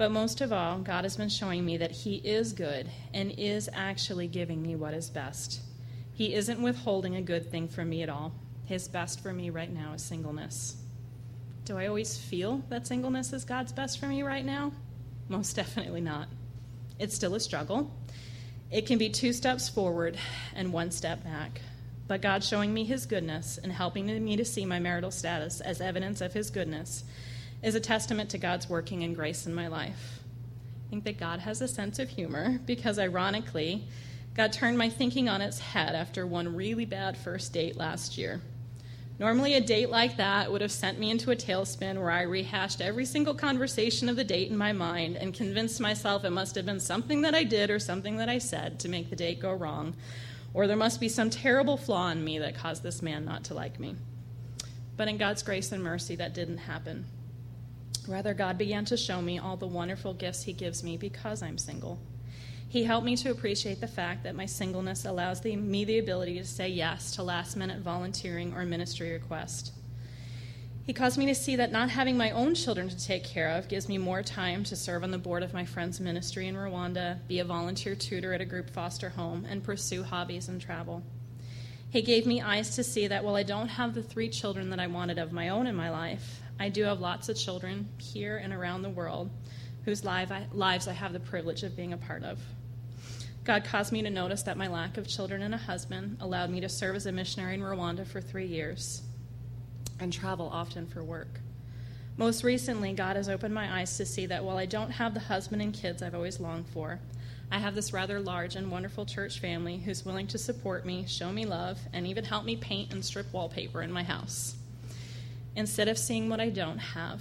But 0.00 0.10
most 0.10 0.40
of 0.40 0.50
all, 0.50 0.78
God 0.78 1.04
has 1.04 1.18
been 1.18 1.28
showing 1.28 1.64
me 1.66 1.76
that 1.76 1.90
He 1.90 2.16
is 2.16 2.54
good 2.54 2.88
and 3.12 3.34
is 3.36 3.68
actually 3.74 4.28
giving 4.28 4.62
me 4.62 4.74
what 4.74 4.94
is 4.94 5.10
best. 5.10 5.60
He 6.20 6.34
isn't 6.34 6.60
withholding 6.60 7.16
a 7.16 7.22
good 7.22 7.50
thing 7.50 7.66
from 7.66 7.88
me 7.88 8.02
at 8.02 8.10
all. 8.10 8.34
His 8.66 8.88
best 8.88 9.22
for 9.22 9.32
me 9.32 9.48
right 9.48 9.72
now 9.72 9.94
is 9.94 10.02
singleness. 10.02 10.76
Do 11.64 11.78
I 11.78 11.86
always 11.86 12.18
feel 12.18 12.62
that 12.68 12.86
singleness 12.86 13.32
is 13.32 13.46
God's 13.46 13.72
best 13.72 13.98
for 13.98 14.04
me 14.04 14.22
right 14.22 14.44
now? 14.44 14.72
Most 15.30 15.56
definitely 15.56 16.02
not. 16.02 16.28
It's 16.98 17.14
still 17.14 17.34
a 17.36 17.40
struggle. 17.40 17.90
It 18.70 18.84
can 18.84 18.98
be 18.98 19.08
two 19.08 19.32
steps 19.32 19.70
forward 19.70 20.18
and 20.54 20.74
one 20.74 20.90
step 20.90 21.24
back. 21.24 21.62
But 22.06 22.20
God 22.20 22.44
showing 22.44 22.74
me 22.74 22.84
His 22.84 23.06
goodness 23.06 23.56
and 23.56 23.72
helping 23.72 24.22
me 24.22 24.36
to 24.36 24.44
see 24.44 24.66
my 24.66 24.78
marital 24.78 25.10
status 25.10 25.62
as 25.62 25.80
evidence 25.80 26.20
of 26.20 26.34
His 26.34 26.50
goodness 26.50 27.02
is 27.62 27.74
a 27.74 27.80
testament 27.80 28.28
to 28.28 28.36
God's 28.36 28.68
working 28.68 29.04
and 29.04 29.16
grace 29.16 29.46
in 29.46 29.54
my 29.54 29.68
life. 29.68 30.20
I 30.86 30.90
think 30.90 31.04
that 31.04 31.18
God 31.18 31.40
has 31.40 31.62
a 31.62 31.66
sense 31.66 31.98
of 31.98 32.10
humor 32.10 32.60
because, 32.66 32.98
ironically, 32.98 33.88
God 34.40 34.54
turned 34.54 34.78
my 34.78 34.88
thinking 34.88 35.28
on 35.28 35.42
its 35.42 35.58
head 35.58 35.94
after 35.94 36.26
one 36.26 36.56
really 36.56 36.86
bad 36.86 37.18
first 37.18 37.52
date 37.52 37.76
last 37.76 38.16
year. 38.16 38.40
Normally, 39.18 39.52
a 39.52 39.60
date 39.60 39.90
like 39.90 40.16
that 40.16 40.50
would 40.50 40.62
have 40.62 40.72
sent 40.72 40.98
me 40.98 41.10
into 41.10 41.30
a 41.30 41.36
tailspin 41.36 41.96
where 41.96 42.10
I 42.10 42.22
rehashed 42.22 42.80
every 42.80 43.04
single 43.04 43.34
conversation 43.34 44.08
of 44.08 44.16
the 44.16 44.24
date 44.24 44.50
in 44.50 44.56
my 44.56 44.72
mind 44.72 45.16
and 45.16 45.34
convinced 45.34 45.78
myself 45.78 46.24
it 46.24 46.30
must 46.30 46.54
have 46.54 46.64
been 46.64 46.80
something 46.80 47.20
that 47.20 47.34
I 47.34 47.44
did 47.44 47.68
or 47.68 47.78
something 47.78 48.16
that 48.16 48.30
I 48.30 48.38
said 48.38 48.80
to 48.80 48.88
make 48.88 49.10
the 49.10 49.14
date 49.14 49.40
go 49.40 49.52
wrong, 49.52 49.94
or 50.54 50.66
there 50.66 50.74
must 50.74 51.00
be 51.00 51.10
some 51.10 51.28
terrible 51.28 51.76
flaw 51.76 52.08
in 52.08 52.24
me 52.24 52.38
that 52.38 52.56
caused 52.56 52.82
this 52.82 53.02
man 53.02 53.26
not 53.26 53.44
to 53.44 53.54
like 53.54 53.78
me. 53.78 53.94
But 54.96 55.08
in 55.08 55.18
God's 55.18 55.42
grace 55.42 55.70
and 55.70 55.84
mercy, 55.84 56.16
that 56.16 56.32
didn't 56.32 56.56
happen. 56.56 57.04
Rather, 58.08 58.32
God 58.32 58.56
began 58.56 58.86
to 58.86 58.96
show 58.96 59.20
me 59.20 59.38
all 59.38 59.58
the 59.58 59.66
wonderful 59.66 60.14
gifts 60.14 60.44
He 60.44 60.54
gives 60.54 60.82
me 60.82 60.96
because 60.96 61.42
I'm 61.42 61.58
single. 61.58 61.98
He 62.70 62.84
helped 62.84 63.04
me 63.04 63.16
to 63.16 63.32
appreciate 63.32 63.80
the 63.80 63.88
fact 63.88 64.22
that 64.22 64.36
my 64.36 64.46
singleness 64.46 65.04
allows 65.04 65.40
the, 65.40 65.56
me 65.56 65.84
the 65.84 65.98
ability 65.98 66.38
to 66.38 66.44
say 66.44 66.68
yes 66.68 67.10
to 67.16 67.22
last 67.24 67.56
minute 67.56 67.80
volunteering 67.80 68.54
or 68.54 68.64
ministry 68.64 69.10
request. 69.10 69.72
He 70.84 70.92
caused 70.92 71.18
me 71.18 71.26
to 71.26 71.34
see 71.34 71.56
that 71.56 71.72
not 71.72 71.90
having 71.90 72.16
my 72.16 72.30
own 72.30 72.54
children 72.54 72.88
to 72.88 72.96
take 72.96 73.24
care 73.24 73.48
of 73.48 73.66
gives 73.66 73.88
me 73.88 73.98
more 73.98 74.22
time 74.22 74.62
to 74.62 74.76
serve 74.76 75.02
on 75.02 75.10
the 75.10 75.18
board 75.18 75.42
of 75.42 75.52
my 75.52 75.64
friend's 75.64 75.98
ministry 75.98 76.46
in 76.46 76.54
Rwanda, 76.54 77.18
be 77.26 77.40
a 77.40 77.44
volunteer 77.44 77.96
tutor 77.96 78.34
at 78.34 78.40
a 78.40 78.44
group 78.44 78.70
foster 78.70 79.08
home, 79.08 79.44
and 79.50 79.64
pursue 79.64 80.04
hobbies 80.04 80.48
and 80.48 80.60
travel. 80.60 81.02
He 81.90 82.02
gave 82.02 82.24
me 82.24 82.40
eyes 82.40 82.76
to 82.76 82.84
see 82.84 83.08
that 83.08 83.24
while 83.24 83.34
I 83.34 83.42
don't 83.42 83.66
have 83.66 83.94
the 83.94 84.02
three 84.04 84.28
children 84.28 84.70
that 84.70 84.78
I 84.78 84.86
wanted 84.86 85.18
of 85.18 85.32
my 85.32 85.48
own 85.48 85.66
in 85.66 85.74
my 85.74 85.90
life, 85.90 86.40
I 86.60 86.68
do 86.68 86.84
have 86.84 87.00
lots 87.00 87.28
of 87.28 87.36
children 87.36 87.88
here 87.98 88.36
and 88.36 88.52
around 88.52 88.82
the 88.82 88.90
world 88.90 89.28
whose 89.84 90.04
lives 90.04 90.86
I 90.86 90.92
have 90.92 91.12
the 91.12 91.18
privilege 91.18 91.64
of 91.64 91.74
being 91.74 91.92
a 91.92 91.98
part 91.98 92.22
of. 92.22 92.38
God 93.50 93.64
caused 93.64 93.90
me 93.90 94.00
to 94.02 94.10
notice 94.10 94.44
that 94.44 94.56
my 94.56 94.68
lack 94.68 94.96
of 94.96 95.08
children 95.08 95.42
and 95.42 95.52
a 95.52 95.58
husband 95.58 96.18
allowed 96.20 96.50
me 96.50 96.60
to 96.60 96.68
serve 96.68 96.94
as 96.94 97.06
a 97.06 97.10
missionary 97.10 97.54
in 97.54 97.60
Rwanda 97.60 98.06
for 98.06 98.20
three 98.20 98.46
years 98.46 99.02
and 99.98 100.12
travel 100.12 100.48
often 100.52 100.86
for 100.86 101.02
work. 101.02 101.40
Most 102.16 102.44
recently, 102.44 102.92
God 102.92 103.16
has 103.16 103.28
opened 103.28 103.52
my 103.52 103.80
eyes 103.80 103.96
to 103.96 104.06
see 104.06 104.24
that 104.26 104.44
while 104.44 104.56
I 104.56 104.66
don't 104.66 104.92
have 104.92 105.14
the 105.14 105.18
husband 105.18 105.62
and 105.62 105.74
kids 105.74 106.00
I've 106.00 106.14
always 106.14 106.38
longed 106.38 106.68
for, 106.68 107.00
I 107.50 107.58
have 107.58 107.74
this 107.74 107.92
rather 107.92 108.20
large 108.20 108.54
and 108.54 108.70
wonderful 108.70 109.04
church 109.04 109.40
family 109.40 109.78
who's 109.78 110.04
willing 110.04 110.28
to 110.28 110.38
support 110.38 110.86
me, 110.86 111.04
show 111.08 111.32
me 111.32 111.44
love, 111.44 111.80
and 111.92 112.06
even 112.06 112.24
help 112.24 112.44
me 112.44 112.54
paint 112.54 112.92
and 112.92 113.04
strip 113.04 113.32
wallpaper 113.32 113.82
in 113.82 113.90
my 113.90 114.04
house. 114.04 114.54
Instead 115.56 115.88
of 115.88 115.98
seeing 115.98 116.28
what 116.28 116.38
I 116.38 116.50
don't 116.50 116.78
have, 116.78 117.20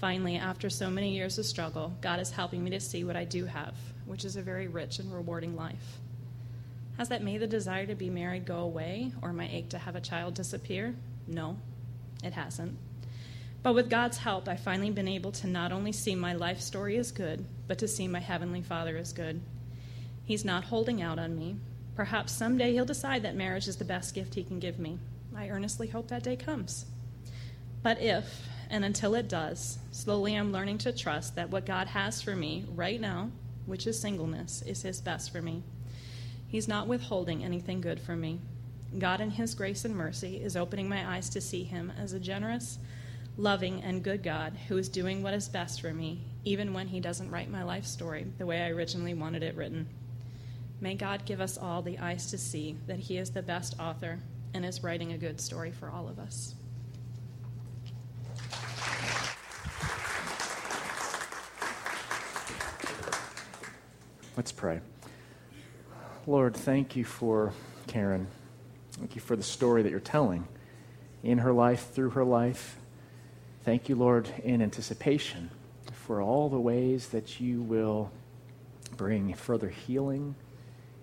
finally, 0.00 0.36
after 0.36 0.70
so 0.70 0.88
many 0.88 1.14
years 1.14 1.36
of 1.36 1.44
struggle, 1.44 1.92
God 2.00 2.18
is 2.18 2.30
helping 2.30 2.64
me 2.64 2.70
to 2.70 2.80
see 2.80 3.04
what 3.04 3.14
I 3.14 3.26
do 3.26 3.44
have 3.44 3.74
which 4.06 4.24
is 4.24 4.36
a 4.36 4.42
very 4.42 4.68
rich 4.68 4.98
and 4.98 5.12
rewarding 5.12 5.54
life. 5.56 5.98
Has 6.96 7.10
that 7.10 7.22
made 7.22 7.42
the 7.42 7.46
desire 7.46 7.86
to 7.86 7.94
be 7.94 8.08
married 8.08 8.46
go 8.46 8.60
away 8.60 9.12
or 9.20 9.32
my 9.32 9.48
ache 9.52 9.68
to 9.70 9.78
have 9.78 9.96
a 9.96 10.00
child 10.00 10.34
disappear? 10.34 10.94
No, 11.26 11.58
it 12.24 12.32
hasn't. 12.32 12.78
But 13.62 13.74
with 13.74 13.90
God's 13.90 14.18
help, 14.18 14.48
I've 14.48 14.60
finally 14.60 14.90
been 14.90 15.08
able 15.08 15.32
to 15.32 15.46
not 15.46 15.72
only 15.72 15.92
see 15.92 16.14
my 16.14 16.32
life 16.32 16.60
story 16.60 16.96
as 16.96 17.10
good, 17.10 17.44
but 17.66 17.78
to 17.78 17.88
see 17.88 18.06
my 18.08 18.20
Heavenly 18.20 18.62
Father 18.62 18.96
as 18.96 19.12
good. 19.12 19.40
He's 20.24 20.44
not 20.44 20.64
holding 20.64 21.02
out 21.02 21.18
on 21.18 21.36
me. 21.36 21.56
Perhaps 21.96 22.32
someday 22.32 22.72
He'll 22.72 22.84
decide 22.84 23.22
that 23.24 23.34
marriage 23.34 23.68
is 23.68 23.76
the 23.76 23.84
best 23.84 24.14
gift 24.14 24.34
He 24.34 24.44
can 24.44 24.60
give 24.60 24.78
me. 24.78 24.98
I 25.36 25.48
earnestly 25.48 25.88
hope 25.88 26.08
that 26.08 26.22
day 26.22 26.36
comes. 26.36 26.86
But 27.82 28.00
if, 28.00 28.46
And 28.70 28.84
until 28.84 29.14
it 29.14 29.28
does, 29.28 29.78
slowly 29.92 30.34
I'm 30.34 30.52
learning 30.52 30.78
to 30.78 30.92
trust 30.92 31.36
that 31.36 31.50
what 31.50 31.66
God 31.66 31.88
has 31.88 32.20
for 32.20 32.34
me 32.34 32.64
right 32.74 33.00
now, 33.00 33.30
which 33.66 33.86
is 33.86 34.00
singleness, 34.00 34.62
is 34.62 34.82
His 34.82 35.00
best 35.00 35.30
for 35.30 35.42
me. 35.42 35.62
He's 36.48 36.68
not 36.68 36.86
withholding 36.86 37.44
anything 37.44 37.80
good 37.80 38.00
from 38.00 38.20
me. 38.20 38.40
God, 38.98 39.20
in 39.20 39.30
His 39.30 39.54
grace 39.54 39.84
and 39.84 39.94
mercy, 39.94 40.36
is 40.36 40.56
opening 40.56 40.88
my 40.88 41.16
eyes 41.16 41.28
to 41.30 41.40
see 41.40 41.64
Him 41.64 41.92
as 41.98 42.12
a 42.12 42.20
generous, 42.20 42.78
loving, 43.36 43.82
and 43.82 44.02
good 44.02 44.22
God 44.22 44.56
who 44.68 44.78
is 44.78 44.88
doing 44.88 45.22
what 45.22 45.34
is 45.34 45.48
best 45.48 45.80
for 45.80 45.92
me, 45.92 46.22
even 46.44 46.72
when 46.72 46.88
He 46.88 47.00
doesn't 47.00 47.30
write 47.30 47.50
my 47.50 47.64
life 47.64 47.84
story 47.84 48.26
the 48.38 48.46
way 48.46 48.62
I 48.62 48.70
originally 48.70 49.14
wanted 49.14 49.42
it 49.42 49.56
written. 49.56 49.88
May 50.80 50.94
God 50.94 51.24
give 51.24 51.40
us 51.40 51.58
all 51.58 51.82
the 51.82 51.98
eyes 51.98 52.30
to 52.30 52.38
see 52.38 52.76
that 52.86 53.00
He 53.00 53.18
is 53.18 53.30
the 53.30 53.42
best 53.42 53.78
author 53.80 54.20
and 54.54 54.64
is 54.64 54.82
writing 54.82 55.12
a 55.12 55.18
good 55.18 55.40
story 55.40 55.72
for 55.72 55.90
all 55.90 56.08
of 56.08 56.18
us. 56.18 56.54
Let's 64.36 64.52
pray. 64.52 64.80
Lord, 66.26 66.54
thank 66.54 66.94
you 66.94 67.06
for 67.06 67.54
Karen. 67.86 68.26
Thank 68.92 69.14
you 69.14 69.22
for 69.22 69.34
the 69.34 69.42
story 69.42 69.82
that 69.82 69.90
you're 69.90 69.98
telling 69.98 70.46
in 71.22 71.38
her 71.38 71.54
life, 71.54 71.90
through 71.94 72.10
her 72.10 72.24
life. 72.24 72.76
Thank 73.64 73.88
you, 73.88 73.96
Lord, 73.96 74.28
in 74.44 74.60
anticipation 74.60 75.50
for 75.90 76.20
all 76.20 76.50
the 76.50 76.60
ways 76.60 77.08
that 77.08 77.40
you 77.40 77.62
will 77.62 78.12
bring 78.98 79.32
further 79.32 79.70
healing 79.70 80.34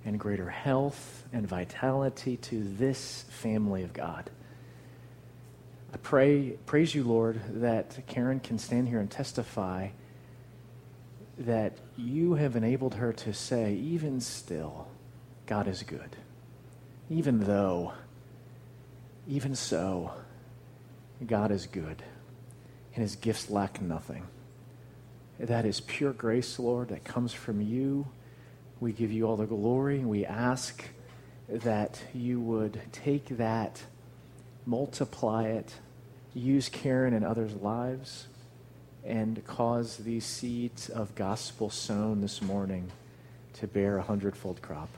and 0.06 0.20
greater 0.20 0.52
health 0.52 1.24
and 1.34 1.48
vitality 1.48 2.38
to 2.38 2.64
this 2.64 3.26
family 3.30 3.82
of 3.82 3.94
God. 3.94 4.30
I 5.92 5.98
pray, 5.98 6.52
praise 6.68 6.94
you, 6.94 7.04
Lord, 7.04 7.42
that 7.62 8.06
Karen 8.06 8.40
can 8.40 8.60
stand 8.60 8.90
here 8.90 9.00
and 9.00 9.10
testify 9.10 9.90
that 11.38 11.74
you 11.98 12.36
have 12.36 12.56
enabled 12.56 12.96
her 12.96 13.12
to 13.12 13.34
say, 13.34 13.74
even 13.74 14.22
still, 14.22 14.88
God 15.46 15.68
is 15.68 15.84
good. 15.84 16.16
Even 17.10 17.42
though, 17.42 17.94
even 19.28 19.56
so, 19.56 20.12
God 21.26 21.52
is 21.52 21.68
good, 21.68 22.04
and 22.94 23.02
his 23.02 23.16
gifts 23.16 23.50
lack 23.50 23.82
nothing. 23.82 24.28
That 25.40 25.66
is 25.66 25.82
pure 25.82 26.14
grace, 26.14 26.60
Lord, 26.60 26.90
that 26.90 27.04
comes 27.04 27.34
from 27.34 27.62
you. 27.62 28.08
We 28.80 28.92
give 28.92 29.12
you 29.12 29.28
all 29.28 29.38
the 29.38 29.46
glory, 29.46 30.00
and 30.00 30.10
we 30.10 30.26
ask 30.26 30.84
that 31.50 32.02
you 32.14 32.40
would 32.40 32.80
take 32.92 33.38
that, 33.38 33.82
multiply 34.66 35.46
it, 35.48 35.74
use 36.34 36.70
Karen 36.70 37.14
and 37.14 37.26
others' 37.26 37.56
lives 37.56 38.28
and 39.06 39.46
cause 39.46 39.98
these 39.98 40.26
seeds 40.26 40.90
of 40.90 41.14
gospel 41.16 41.70
sown 41.70 42.22
this 42.22 42.42
morning 42.42 42.92
to 43.54 43.68
bear 43.68 43.98
a 43.98 44.02
hundredfold 44.02 44.62
crop. 44.62 44.90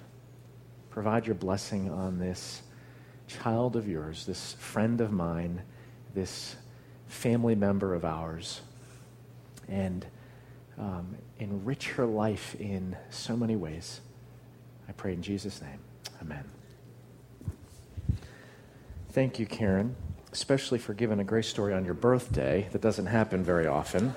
Provide 0.89 1.25
your 1.25 1.35
blessing 1.35 1.89
on 1.89 2.19
this 2.19 2.61
child 3.27 3.75
of 3.75 3.87
yours, 3.87 4.25
this 4.25 4.53
friend 4.53 5.01
of 5.01 5.11
mine, 5.11 5.61
this 6.13 6.55
family 7.07 7.55
member 7.55 7.93
of 7.93 8.05
ours, 8.05 8.61
and 9.67 10.05
um, 10.77 11.15
enrich 11.39 11.89
her 11.89 12.05
life 12.05 12.55
in 12.59 12.95
so 13.09 13.35
many 13.35 13.55
ways. 13.55 14.01
I 14.87 14.91
pray 14.91 15.13
in 15.13 15.21
Jesus' 15.21 15.61
name. 15.61 15.79
Amen. 16.21 16.43
Thank 19.09 19.39
you, 19.39 19.45
Karen 19.45 19.95
especially 20.35 20.77
for 20.77 20.93
giving 20.93 21.21
a 21.21 21.23
grace 21.23 21.47
story 21.47 21.73
on 21.73 21.85
your 21.85 21.93
birthday. 21.93 22.67
That 22.73 22.81
doesn't 22.81 23.05
happen 23.05 23.41
very 23.41 23.67
often. 23.67 24.13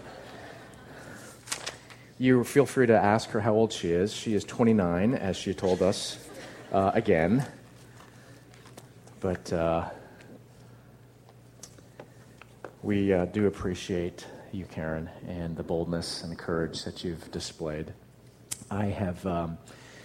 You 2.18 2.42
feel 2.42 2.66
free 2.66 2.88
to 2.88 2.98
ask 2.98 3.30
her 3.30 3.40
how 3.40 3.54
old 3.54 3.72
she 3.72 3.92
is. 3.92 4.12
She 4.12 4.34
is 4.34 4.42
29, 4.42 5.14
as 5.14 5.37
she 5.37 5.54
told 5.54 5.80
us 5.80 6.18
uh, 6.72 6.90
again. 6.92 7.46
But 9.20 9.52
uh, 9.52 9.90
we 12.82 13.12
uh, 13.12 13.26
do 13.26 13.46
appreciate 13.46 14.26
you, 14.50 14.64
Karen, 14.64 15.08
and 15.28 15.56
the 15.56 15.62
boldness 15.62 16.25
and 16.25 16.32
the 16.32 16.37
courage 16.37 16.82
that 16.82 17.04
you've 17.04 17.30
displayed. 17.30 17.92
I 18.72 18.87
have 18.87 19.25
um, 19.25 19.56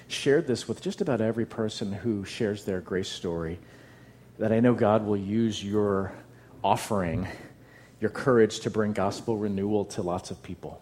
shared 0.08 0.46
this 0.46 0.68
with 0.68 0.80
just 0.80 1.02
about 1.02 1.22
every 1.22 1.48
person 1.48 1.92
who 1.92 2.24
shares 2.24 2.66
their 2.66 2.82
grace 2.82 3.10
story 3.10 3.58
that 4.40 4.52
I 4.52 4.60
know 4.60 4.74
God 4.74 5.06
will 5.06 5.18
use 5.18 5.64
your 5.64 6.14
offering, 6.64 7.28
your 8.00 8.10
courage 8.10 8.62
to 8.62 8.70
bring 8.70 8.94
gospel 8.94 9.38
renewal 9.38 9.86
to 9.86 10.02
lots 10.02 10.32
of 10.32 10.42
people. 10.42 10.82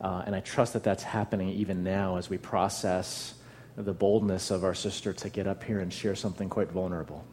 Uh, 0.00 0.24
and 0.26 0.34
I 0.34 0.40
trust 0.40 0.72
that 0.72 0.82
that's 0.82 1.04
happening 1.04 1.50
even 1.50 1.84
now 1.84 2.16
as 2.16 2.28
we 2.28 2.38
process 2.38 3.34
the 3.76 3.92
boldness 3.92 4.50
of 4.50 4.64
our 4.64 4.74
sister 4.74 5.12
to 5.12 5.28
get 5.28 5.46
up 5.46 5.62
here 5.62 5.78
and 5.78 5.92
share 5.92 6.16
something 6.16 6.48
quite 6.48 6.70
vulnerable, 6.70 7.24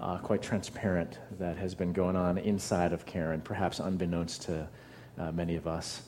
uh, 0.00 0.18
quite 0.18 0.42
transparent 0.42 1.18
that 1.38 1.56
has 1.56 1.74
been 1.74 1.92
going 1.92 2.16
on 2.16 2.36
inside 2.38 2.92
of 2.92 3.06
Karen, 3.06 3.40
perhaps 3.40 3.78
unbeknownst 3.78 4.42
to 4.42 4.68
uh, 5.16 5.32
many 5.32 5.54
of 5.54 5.66
us. 5.66 6.02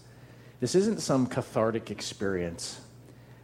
This 0.59 0.75
isn't 0.75 1.01
some 1.01 1.27
cathartic 1.27 1.91
experience 1.91 2.81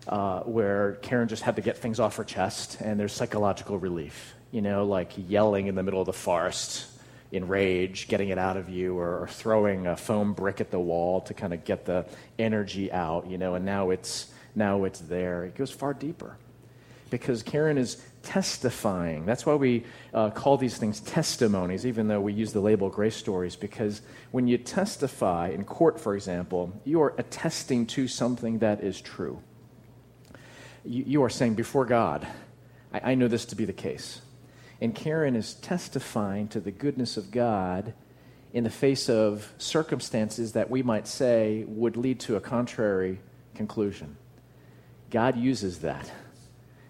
uh, 0.09 0.41
where 0.41 0.95
Karen 1.03 1.29
just 1.29 1.43
had 1.43 1.57
to 1.57 1.63
get 1.63 1.79
things 1.79 2.01
off 2.01 2.17
her 2.17 2.25
chest 2.25 2.79
and 2.81 2.99
there's 2.99 3.13
psychological 3.13 3.79
relief 3.79 4.35
you 4.57 4.63
know, 4.63 4.87
like 4.87 5.13
yelling 5.29 5.67
in 5.67 5.75
the 5.75 5.83
middle 5.83 6.01
of 6.01 6.07
the 6.07 6.15
forest 6.15 6.87
in 7.31 7.47
rage, 7.47 8.09
getting 8.09 8.31
it 8.31 8.39
out 8.39 8.57
of 8.57 8.71
you, 8.71 8.99
or, 8.99 9.25
or 9.25 9.29
throwing 9.29 9.87
a 9.87 9.99
foam 9.99 10.33
brick 10.33 10.63
at 10.63 10.71
the 10.71 10.81
wall 10.81 11.21
to 11.21 11.35
kind 11.35 11.53
of 11.53 11.63
get 11.67 11.85
the 11.85 12.07
energy 12.39 12.91
out, 12.91 13.27
you 13.27 13.37
know, 13.37 13.55
and 13.55 13.67
now 13.67 13.91
it's, 13.91 14.33
now 14.55 14.85
it's 14.85 15.01
there. 15.01 15.45
It 15.45 15.57
goes 15.57 15.71
far 15.71 15.93
deeper 15.93 16.39
because 17.11 17.43
Karen 17.43 17.77
is 17.77 18.03
testifying. 18.23 19.27
That's 19.27 19.45
why 19.45 19.57
we 19.57 19.85
uh, 20.15 20.31
call 20.31 20.57
these 20.57 20.79
things 20.79 21.01
testimonies, 21.01 21.85
even 21.85 22.09
though 22.09 22.23
we 22.23 22.33
use 22.33 22.55
the 22.55 22.61
label 22.61 22.89
grace 22.89 23.15
stories, 23.15 23.57
because 23.57 24.01
when 24.31 24.49
you 24.49 24.57
testify 24.57 25.51
in 25.51 25.65
court, 25.65 26.01
for 26.01 26.15
example, 26.15 26.73
you 26.87 27.03
are 27.03 27.13
attesting 27.19 27.85
to 27.89 28.09
something 28.09 28.61
that 28.61 28.83
is 28.83 29.03
true. 29.03 29.39
You, 30.83 31.05
you 31.07 31.23
are 31.25 31.29
saying, 31.29 31.57
before 31.57 31.85
God, 31.85 32.27
I, 32.95 33.13
I 33.13 33.15
know 33.17 33.29
this 33.29 33.45
to 33.47 33.55
be 33.55 33.67
the 33.67 33.75
case. 33.75 34.23
And 34.81 34.95
Karen 34.95 35.37
is 35.37 35.55
testifying 35.55 36.49
to 36.49 36.61
the 36.61 36.71
goodness 36.71 37.17
of 37.17 37.31
God 37.31 37.95
in 38.53 38.65
the 38.65 38.71
face 38.71 39.09
of 39.09 39.53
circumstances 39.59 40.53
that 40.53 40.71
we 40.71 40.83
might 40.83 41.07
say 41.07 41.65
would 41.67 41.97
lead 41.97 42.21
to 42.21 42.37
a 42.37 42.41
contrary 42.41 43.21
conclusion. 43.55 44.17
God 45.11 45.37
uses 45.37 45.81
that. 45.81 46.11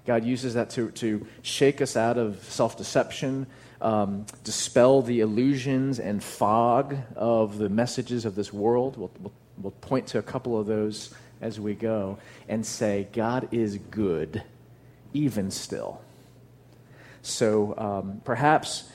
God 0.05 0.25
uses 0.25 0.55
that 0.55 0.71
to, 0.71 0.91
to 0.93 1.27
shake 1.43 1.81
us 1.81 1.97
out 1.97 2.17
of 2.17 2.43
self 2.45 2.77
deception, 2.77 3.47
um, 3.81 4.27
dispel 4.45 5.03
the 5.03 5.21
illusions 5.21 5.99
and 5.99 6.23
fog 6.23 6.97
of 7.17 7.59
the 7.59 7.69
messages 7.69 8.25
of 8.25 8.35
this 8.37 8.53
world. 8.53 8.97
We'll, 8.97 9.11
we'll, 9.21 9.33
we'll 9.59 9.71
point 9.73 10.07
to 10.09 10.19
a 10.19 10.23
couple 10.23 10.59
of 10.59 10.67
those 10.67 11.13
as 11.41 11.59
we 11.61 11.75
go 11.75 12.19
and 12.49 12.65
say, 12.65 13.09
God 13.13 13.49
is 13.53 13.79
good, 13.91 14.43
even 15.13 15.51
still. 15.51 16.01
So 17.27 17.75
um, 17.77 18.21
perhaps 18.25 18.89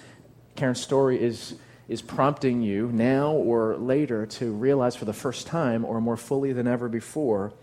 Karen's 0.56 0.82
story 0.82 1.22
is, 1.22 1.56
is 1.90 2.02
prompting 2.02 2.62
you 2.62 2.90
now 2.92 3.34
or 3.34 3.76
later 3.76 4.26
to 4.26 4.54
realize 4.54 4.96
for 4.96 5.06
the 5.06 5.14
first 5.14 5.48
time 5.48 5.84
or 5.84 6.00
more 6.00 6.16
fully 6.16 6.54
than 6.54 6.66
ever 6.66 6.88
before 6.88 7.54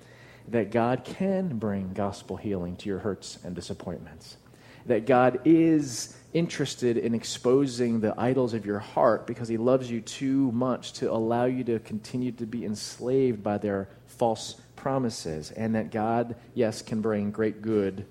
that 0.48 0.70
God 0.70 1.04
can 1.04 1.58
bring 1.58 1.94
gospel 1.94 2.36
healing 2.36 2.76
to 2.76 2.88
your 2.88 2.98
hurts 2.98 3.38
and 3.44 3.54
disappointments. 3.54 4.36
That 4.84 5.06
God 5.06 5.40
is 5.46 6.16
interested 6.34 6.98
in 6.98 7.14
exposing 7.14 8.00
the 8.00 8.14
idols 8.18 8.52
of 8.52 8.66
your 8.66 8.78
heart 8.78 9.26
because 9.26 9.48
he 9.48 9.56
loves 9.56 9.90
you 9.90 10.02
too 10.02 10.52
much 10.52 10.92
to 10.94 11.10
allow 11.10 11.46
you 11.46 11.64
to 11.64 11.78
continue 11.78 12.32
to 12.32 12.46
be 12.46 12.66
enslaved 12.66 13.42
by 13.42 13.56
their 13.56 13.88
false 14.06 14.60
promises. 14.76 15.50
And 15.50 15.74
that 15.74 15.90
God, 15.90 16.36
yes, 16.54 16.82
can 16.82 17.00
bring 17.00 17.30
great 17.30 17.62
good 17.62 18.06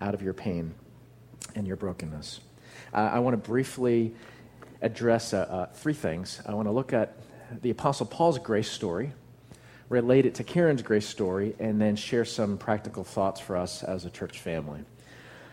out 0.00 0.14
of 0.14 0.22
your 0.22 0.34
pain 0.34 0.74
and 1.54 1.66
your 1.66 1.76
brokenness. 1.76 2.40
Uh, 2.92 3.10
I 3.12 3.18
want 3.20 3.34
to 3.34 3.48
briefly 3.48 4.14
address 4.80 5.32
uh, 5.32 5.38
uh, 5.38 5.66
three 5.74 5.94
things. 5.94 6.42
I 6.46 6.54
want 6.54 6.68
to 6.68 6.72
look 6.72 6.92
at 6.92 7.16
the 7.62 7.70
Apostle 7.70 8.06
Paul's 8.06 8.38
grace 8.38 8.70
story, 8.70 9.12
relate 9.88 10.26
it 10.26 10.34
to 10.36 10.44
Karen's 10.44 10.82
grace 10.82 11.06
story, 11.06 11.54
and 11.58 11.80
then 11.80 11.96
share 11.96 12.24
some 12.24 12.58
practical 12.58 13.04
thoughts 13.04 13.40
for 13.40 13.56
us 13.56 13.82
as 13.82 14.04
a 14.04 14.10
church 14.10 14.38
family. 14.40 14.80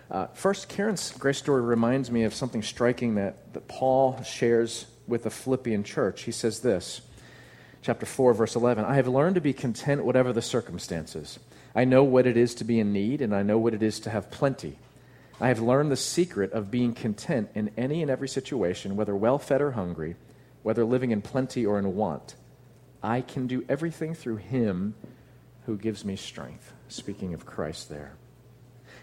Uh, 0.10 0.28
first, 0.28 0.70
Karen's 0.70 1.12
grace 1.12 1.38
story 1.38 1.62
reminds 1.62 2.10
me 2.10 2.24
of 2.24 2.34
something 2.34 2.64
striking 2.64 3.16
that, 3.16 3.54
that 3.54 3.68
Paul 3.68 4.22
shares 4.24 4.88
with 5.08 5.24
the 5.24 5.30
Philippian 5.30 5.84
church. 5.84 6.24
He 6.24 6.32
says 6.32 6.62
this, 6.62 7.02
chapter 7.82 8.06
4, 8.06 8.34
verse 8.34 8.56
11 8.56 8.86
I 8.86 8.96
have 8.96 9.08
learned 9.08 9.36
to 9.36 9.42
be 9.42 9.54
content 9.54 10.04
whatever 10.04 10.34
the 10.34 10.42
circumstances. 10.42 11.38
I 11.76 11.86
know 11.86 12.04
what 12.04 12.26
it 12.26 12.38
is 12.38 12.56
to 12.56 12.64
be 12.64 12.80
in 12.80 12.92
need, 12.92 13.22
and 13.22 13.36
I 13.36 13.44
know 13.44 13.60
what 13.60 13.76
it 13.76 13.84
is 13.84 14.00
to 14.02 14.10
have 14.10 14.32
plenty. 14.32 14.78
I 15.42 15.48
have 15.48 15.62
learned 15.62 15.92
the 15.92 15.98
secret 15.98 16.52
of 16.52 16.70
being 16.70 16.94
content 16.94 17.50
in 17.56 17.72
any 17.78 18.02
and 18.02 18.12
every 18.12 18.28
situation, 18.28 18.96
whether 18.96 19.16
well 19.16 19.40
fed 19.40 19.62
or 19.62 19.72
hungry, 19.72 20.16
whether 20.64 20.84
living 20.84 21.12
in 21.12 21.22
plenty 21.22 21.66
or 21.66 21.80
in 21.80 21.96
want. 21.96 22.36
I 23.02 23.22
can 23.22 23.48
do 23.48 23.64
everything 23.70 24.14
through 24.14 24.38
him 24.38 24.96
who 25.66 25.78
gives 25.78 26.04
me 26.04 26.18
strength. 26.18 26.74
Speaking 26.90 27.34
of 27.34 27.46
Christ 27.46 27.88
there. 27.88 28.14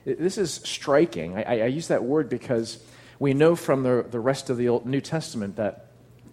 This 0.04 0.36
is 0.36 0.52
striking. 0.52 1.36
I, 1.36 1.62
I 1.62 1.66
use 1.66 1.88
that 1.88 2.04
word 2.04 2.28
because 2.28 2.84
we 3.18 3.32
know 3.32 3.56
from 3.56 3.82
the, 3.82 4.04
the 4.08 4.20
rest 4.20 4.50
of 4.50 4.58
the 4.58 4.68
Old, 4.68 4.84
New 4.84 5.00
Testament 5.00 5.56
that 5.56 5.86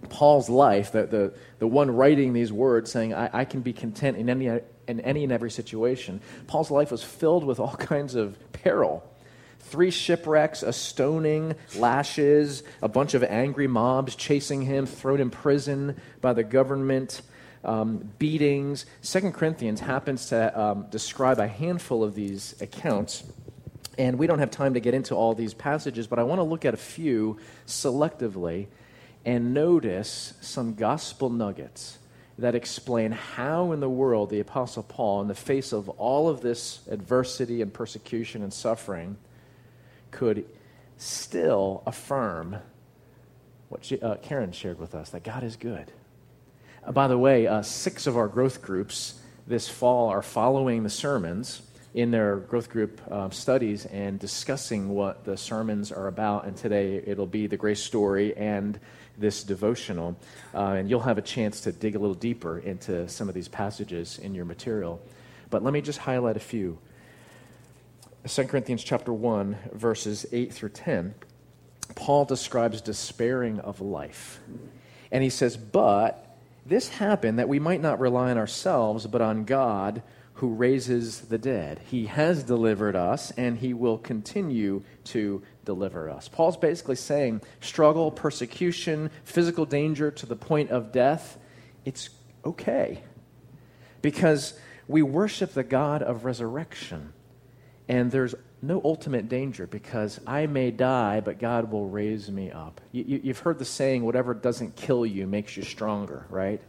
Paul's 0.09 0.49
life, 0.49 0.91
the, 0.91 1.05
the, 1.05 1.33
the 1.59 1.67
one 1.67 1.89
writing 1.89 2.33
these 2.33 2.51
words, 2.51 2.91
saying, 2.91 3.13
I, 3.13 3.29
I 3.31 3.45
can 3.45 3.61
be 3.61 3.71
content 3.71 4.17
in 4.17 4.29
any, 4.29 4.47
in 4.87 4.99
any 4.99 5.23
and 5.23 5.31
every 5.31 5.49
situation, 5.49 6.19
Paul's 6.47 6.69
life 6.69 6.91
was 6.91 7.03
filled 7.03 7.45
with 7.45 7.59
all 7.59 7.75
kinds 7.77 8.15
of 8.15 8.37
peril 8.51 9.09
three 9.63 9.91
shipwrecks, 9.91 10.63
a 10.63 10.73
stoning, 10.73 11.55
lashes, 11.75 12.63
a 12.81 12.87
bunch 12.87 13.13
of 13.13 13.23
angry 13.23 13.67
mobs 13.67 14.15
chasing 14.15 14.61
him, 14.61 14.85
thrown 14.85 15.19
in 15.19 15.29
prison 15.29 15.99
by 16.21 16.33
the 16.33 16.43
government, 16.43 17.21
um, 17.63 18.09
beatings. 18.19 18.85
Second 19.01 19.33
Corinthians 19.33 19.79
happens 19.79 20.27
to 20.27 20.59
um, 20.59 20.87
describe 20.89 21.39
a 21.39 21.47
handful 21.47 22.03
of 22.03 22.15
these 22.15 22.59
accounts. 22.61 23.23
And 23.97 24.17
we 24.17 24.27
don't 24.27 24.39
have 24.39 24.51
time 24.51 24.73
to 24.73 24.79
get 24.79 24.93
into 24.93 25.15
all 25.15 25.35
these 25.35 25.53
passages, 25.53 26.07
but 26.07 26.19
I 26.19 26.23
want 26.23 26.39
to 26.39 26.43
look 26.43 26.65
at 26.65 26.73
a 26.73 26.77
few 26.77 27.37
selectively 27.67 28.67
and 29.25 29.53
notice 29.53 30.33
some 30.41 30.73
gospel 30.73 31.29
nuggets 31.29 31.99
that 32.39 32.55
explain 32.55 33.11
how 33.11 33.71
in 33.71 33.79
the 33.79 33.89
world 33.89 34.29
the 34.29 34.39
Apostle 34.39 34.83
Paul, 34.83 35.21
in 35.21 35.27
the 35.27 35.35
face 35.35 35.71
of 35.71 35.87
all 35.89 36.27
of 36.27 36.41
this 36.41 36.81
adversity 36.89 37.61
and 37.61 37.71
persecution 37.71 38.41
and 38.41 38.51
suffering, 38.51 39.17
could 40.13 40.45
still 40.97 41.83
affirm 41.85 42.57
what 43.69 43.83
she, 43.83 43.99
uh, 43.99 44.15
Karen 44.15 44.51
shared 44.51 44.79
with 44.79 44.95
us 44.95 45.09
that 45.09 45.23
God 45.23 45.43
is 45.43 45.55
good. 45.55 45.91
Uh, 46.85 46.91
by 46.91 47.07
the 47.07 47.17
way, 47.17 47.47
uh, 47.47 47.61
six 47.61 48.07
of 48.07 48.15
our 48.15 48.27
growth 48.27 48.61
groups 48.61 49.19
this 49.47 49.67
fall 49.67 50.09
are 50.09 50.21
following 50.21 50.83
the 50.83 50.89
sermons 50.89 51.63
in 51.93 52.11
their 52.11 52.37
growth 52.37 52.69
group 52.69 53.01
uh, 53.11 53.29
studies 53.29 53.85
and 53.87 54.19
discussing 54.19 54.89
what 54.89 55.25
the 55.25 55.35
sermons 55.35 55.91
are 55.91 56.07
about. 56.07 56.45
And 56.45 56.55
today 56.55 57.03
it'll 57.05 57.27
be 57.27 57.47
the 57.47 57.57
grace 57.57 57.81
story 57.81 58.35
and 58.37 58.79
this 59.17 59.43
devotional. 59.43 60.15
Uh, 60.53 60.77
and 60.77 60.89
you'll 60.89 61.01
have 61.01 61.17
a 61.17 61.21
chance 61.21 61.61
to 61.61 61.71
dig 61.71 61.95
a 61.95 61.99
little 61.99 62.15
deeper 62.15 62.59
into 62.59 63.07
some 63.09 63.27
of 63.27 63.35
these 63.35 63.47
passages 63.47 64.17
in 64.19 64.33
your 64.33 64.45
material. 64.45 65.01
But 65.49 65.63
let 65.63 65.73
me 65.73 65.81
just 65.81 65.99
highlight 65.99 66.37
a 66.37 66.39
few. 66.39 66.79
2 68.27 68.45
Corinthians 68.45 68.83
chapter 68.83 69.11
1 69.11 69.57
verses 69.73 70.25
8 70.31 70.53
through 70.53 70.69
10 70.69 71.15
Paul 71.95 72.25
describes 72.25 72.81
despairing 72.81 73.59
of 73.59 73.81
life. 73.81 74.39
And 75.11 75.21
he 75.21 75.29
says, 75.29 75.57
"But 75.57 76.37
this 76.65 76.89
happened 76.89 77.37
that 77.37 77.49
we 77.49 77.59
might 77.59 77.81
not 77.81 77.99
rely 77.99 78.31
on 78.31 78.37
ourselves, 78.37 79.05
but 79.05 79.21
on 79.21 79.43
God 79.43 80.01
who 80.35 80.53
raises 80.53 81.21
the 81.21 81.37
dead. 81.37 81.79
He 81.85 82.07
has 82.07 82.43
delivered 82.43 82.95
us, 82.95 83.31
and 83.31 83.57
he 83.57 83.73
will 83.73 83.97
continue 83.97 84.81
to 85.05 85.43
deliver 85.63 86.09
us. 86.09 86.27
Paul's 86.27 86.57
basically 86.57 86.95
saying 86.95 87.41
struggle, 87.61 88.09
persecution, 88.11 89.11
physical 89.23 89.65
danger 89.65 90.09
to 90.09 90.25
the 90.25 90.35
point 90.35 90.71
of 90.71 90.91
death, 90.91 91.37
it's 91.85 92.09
okay. 92.43 93.03
Because 94.01 94.59
we 94.87 95.01
worship 95.01 95.53
the 95.53 95.63
God 95.63 96.01
of 96.01 96.25
resurrection, 96.25 97.13
and 97.87 98.11
there's 98.11 98.35
no 98.61 98.81
ultimate 98.83 99.27
danger 99.27 99.67
because 99.67 100.19
I 100.25 100.45
may 100.47 100.71
die, 100.71 101.19
but 101.19 101.37
God 101.37 101.71
will 101.71 101.87
raise 101.89 102.31
me 102.31 102.49
up. 102.49 102.79
You, 102.91 103.19
have 103.25 103.39
heard 103.39 103.59
the 103.59 103.65
saying, 103.65 104.03
whatever 104.03 104.33
doesn't 104.33 104.75
kill 104.75 105.05
you 105.05 105.27
makes 105.27 105.57
you 105.57 105.63
stronger, 105.63 106.25
right? 106.29 106.61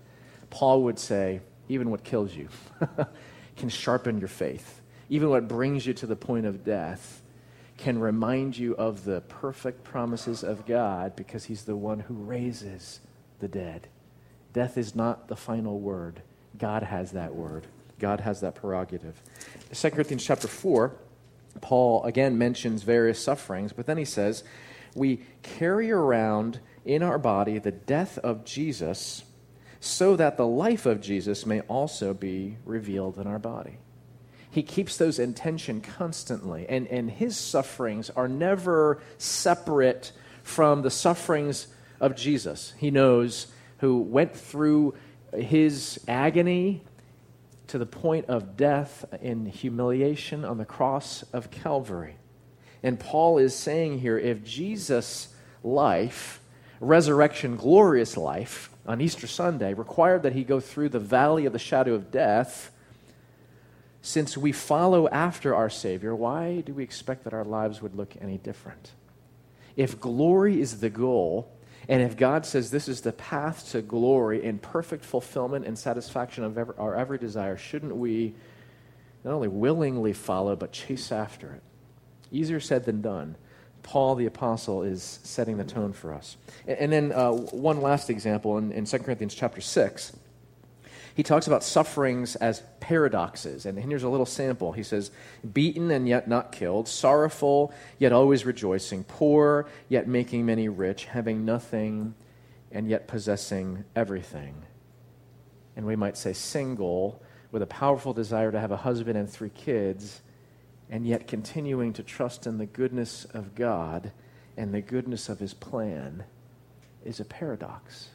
Paul 0.51 0.83
would 0.85 0.99
say, 0.99 1.41
even 1.69 1.91
what 1.91 2.03
kills 2.03 2.35
you 2.35 2.49
can 3.57 3.69
sharpen 3.69 4.19
your 4.19 4.29
faith. 4.29 4.81
Even 5.09 5.29
what 5.29 5.47
brings 5.47 5.87
you 5.87 5.95
to 5.95 6.07
the 6.07 6.17
point 6.17 6.47
of 6.47 6.65
death 6.65 7.23
can 7.77 7.99
remind 7.99 8.57
you 8.57 8.75
of 8.77 9.05
the 9.05 9.21
perfect 9.23 9.85
promises 9.85 10.43
of 10.43 10.67
God 10.67 11.17
because 11.17 11.45
He's 11.45 11.65
the 11.65 11.77
one 11.77 12.01
who 12.01 12.15
raises 12.15 13.01
the 13.41 13.49
dead. 13.49 13.89
Death 14.53 14.79
is 14.79 14.95
not 14.95 15.29
the 15.29 15.37
final 15.37 15.81
word. 15.81 16.23
God 16.57 16.83
has 16.83 17.13
that 17.13 17.35
word. 17.35 17.67
God 18.05 18.21
has 18.21 18.43
that 18.43 18.55
prerogative. 18.55 19.23
2 19.73 19.91
Corinthians 19.93 20.23
chapter 20.23 20.47
4, 20.47 20.95
Paul 21.63 22.05
again 22.05 22.37
mentions 22.37 22.83
various 22.83 23.19
sufferings, 23.19 23.73
but 23.73 23.87
then 23.87 23.97
he 23.97 24.05
says, 24.05 24.45
We 24.95 25.23
carry 25.43 25.91
around 25.91 26.61
in 26.85 27.03
our 27.03 27.17
body 27.17 27.59
the 27.59 27.71
death 27.71 28.19
of 28.19 28.45
Jesus 28.45 29.25
so 29.81 30.17
that 30.17 30.37
the 30.37 30.47
life 30.47 30.85
of 30.85 31.01
Jesus 31.01 31.47
may 31.47 31.63
also 31.63 32.13
be 32.13 32.59
revealed 32.67 33.17
in 33.17 33.27
our 33.27 33.39
body. 33.39 33.79
He 34.51 34.63
keeps 34.63 34.99
those 34.99 35.19
in 35.19 35.33
tension 35.33 35.81
constantly, 35.81 36.67
and, 36.69 36.87
and 36.89 37.11
his 37.11 37.39
sufferings 37.39 38.11
are 38.11 38.29
never 38.29 39.01
separate 39.17 40.13
from 40.43 40.83
the 40.83 40.91
sufferings 40.91 41.69
of 42.01 42.17
Jesus. 42.17 42.75
He 42.77 42.91
knows 42.91 43.47
who 43.79 43.97
went 43.97 44.37
through 44.37 44.93
his 45.33 45.99
agony 46.07 46.83
to 47.75 47.79
the 47.79 47.85
point 47.85 48.27
of 48.27 48.57
death 48.57 49.05
in 49.21 49.47
humiliation 49.47 50.45
on 50.45 50.59
the 50.59 50.65
cross 50.65 51.25
of 51.33 51.51
Calvary. 51.51 52.15
And 52.85 53.01
Paul 53.01 53.39
is 53.39 53.53
saying 53.53 53.99
here 53.99 54.17
if 54.17 54.45
Jesus' 54.45 55.35
life, 55.65 56.41
resurrection, 56.79 57.57
glorious 57.57 58.17
life, 58.17 58.71
on 58.87 59.01
Easter 59.01 59.27
Sunday 59.27 59.75
required 59.75 60.23
that 60.23 60.35
he 60.35 60.45
go 60.45 60.61
through 60.61 60.91
the 60.91 61.01
valley 61.01 61.47
of 61.47 61.53
the 61.53 61.59
shadow 61.59 61.95
of 61.95 62.13
death, 62.13 62.71
since 64.03 64.39
we 64.39 64.53
follow 64.53 65.09
after 65.09 65.53
our 65.53 65.69
Savior, 65.69 66.15
why 66.15 66.61
do 66.61 66.75
we 66.75 66.85
expect 66.85 67.25
that 67.25 67.35
our 67.35 67.45
lives 67.45 67.83
would 67.83 67.97
look 67.97 68.15
any 68.21 68.39
different? 68.39 68.93
If 69.75 69.99
glory 69.99 70.61
is 70.61 70.79
the 70.79 70.91
goal, 70.91 71.51
and 71.89 72.03
if 72.03 72.17
God 72.17 72.47
says 72.47 72.71
this 72.71 72.89
is 72.89 73.03
the 73.03 73.13
path 73.13 73.71
to 73.73 73.83
glory 73.83 74.47
and 74.47 74.61
perfect 74.61 75.05
fulfillment 75.05 75.67
and 75.67 75.79
satisfaction 75.79 76.45
of 76.45 76.57
every, 76.57 76.75
our 76.79 76.95
every 76.95 77.19
desire, 77.19 77.57
shouldn't 77.57 77.95
we 77.97 78.35
not 79.25 79.33
only 79.33 79.49
willingly 79.49 80.13
follow, 80.13 80.57
but 80.57 80.73
chase 80.73 81.13
after 81.13 81.53
it? 81.53 81.63
Easier 82.31 82.61
said 82.61 82.85
than 82.85 83.01
done. 83.01 83.37
Paul 83.83 84.15
the 84.15 84.27
Apostle 84.27 84.83
is 84.83 85.21
setting 85.23 85.59
the 85.59 85.65
tone 85.65 85.93
for 85.93 86.15
us. 86.15 86.37
And 86.67 86.91
then 86.91 87.13
uh, 87.13 87.31
one 87.31 87.83
last 87.83 88.09
example 88.09 88.57
in, 88.59 88.73
in 88.73 88.87
2 88.87 88.99
Corinthians 89.01 89.35
chapter 89.35 89.61
6. 89.61 90.17
He 91.15 91.23
talks 91.23 91.47
about 91.47 91.63
sufferings 91.63 92.35
as 92.37 92.63
paradoxes. 92.81 93.67
And 93.67 93.79
here's 93.79 94.03
a 94.03 94.09
little 94.09 94.27
sample. 94.27 94.73
He 94.73 94.83
says, 94.83 95.13
Beaten 95.53 95.91
and 95.93 96.09
yet 96.09 96.27
not 96.27 96.51
killed, 96.51 96.89
sorrowful 96.89 97.73
yet 97.99 98.13
always 98.13 98.45
rejoicing, 98.45 99.05
poor 99.05 99.67
yet 99.89 100.09
making 100.09 100.45
many 100.45 100.69
rich, 100.69 101.05
having 101.05 101.45
nothing 101.45 102.15
and 102.73 102.89
yet 102.89 103.07
possessing 103.07 103.85
everything. 103.95 104.63
And 105.77 105.87
we 105.87 105.95
might 105.95 106.17
say 106.17 106.33
single 106.33 107.23
with 107.53 107.63
a 107.63 107.67
powerful 107.67 108.13
desire 108.13 108.51
to 108.51 108.59
have 108.59 108.73
a 108.73 108.79
husband 108.79 109.17
and 109.17 109.31
three 109.31 109.51
kids 109.51 110.21
and 110.91 111.07
yet 111.07 111.29
continuing 111.29 111.93
to 111.93 112.03
trust 112.03 112.47
in 112.47 112.59
the 112.59 112.67
goodness 112.67 113.25
of 113.27 113.55
God 113.55 114.13
and 114.57 114.75
the 114.75 114.81
goodness 114.81 115.29
of 115.29 115.39
his 115.39 115.55
plan 115.55 116.25
is 117.05 117.21
a 117.21 117.25
paradox. 117.25 118.09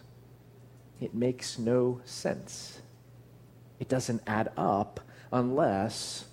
It 0.99 1.13
makes 1.13 1.57
no 1.57 2.01
sense. 2.03 2.81
It 3.79 3.87
doesn't 3.89 4.21
add 4.27 4.51
up 4.57 4.99
unless 5.31 6.25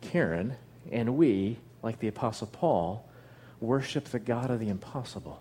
Karen 0.00 0.54
and 0.90 1.16
we, 1.16 1.58
like 1.82 1.98
the 1.98 2.08
Apostle 2.08 2.48
Paul, 2.48 3.08
worship 3.60 4.06
the 4.06 4.18
God 4.18 4.50
of 4.50 4.58
the 4.58 4.68
impossible, 4.68 5.40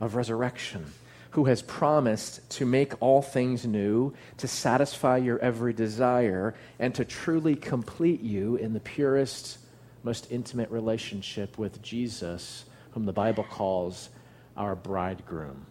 of 0.00 0.14
resurrection, 0.14 0.92
who 1.30 1.44
has 1.44 1.62
promised 1.62 2.48
to 2.50 2.66
make 2.66 2.92
all 3.00 3.22
things 3.22 3.66
new, 3.66 4.12
to 4.38 4.48
satisfy 4.48 5.16
your 5.16 5.38
every 5.38 5.72
desire, 5.72 6.54
and 6.78 6.94
to 6.94 7.04
truly 7.04 7.54
complete 7.54 8.20
you 8.20 8.56
in 8.56 8.72
the 8.72 8.80
purest, 8.80 9.58
most 10.02 10.30
intimate 10.30 10.70
relationship 10.70 11.56
with 11.56 11.80
Jesus, 11.82 12.64
whom 12.92 13.06
the 13.06 13.12
Bible 13.12 13.44
calls 13.44 14.10
our 14.56 14.74
bridegroom, 14.74 15.66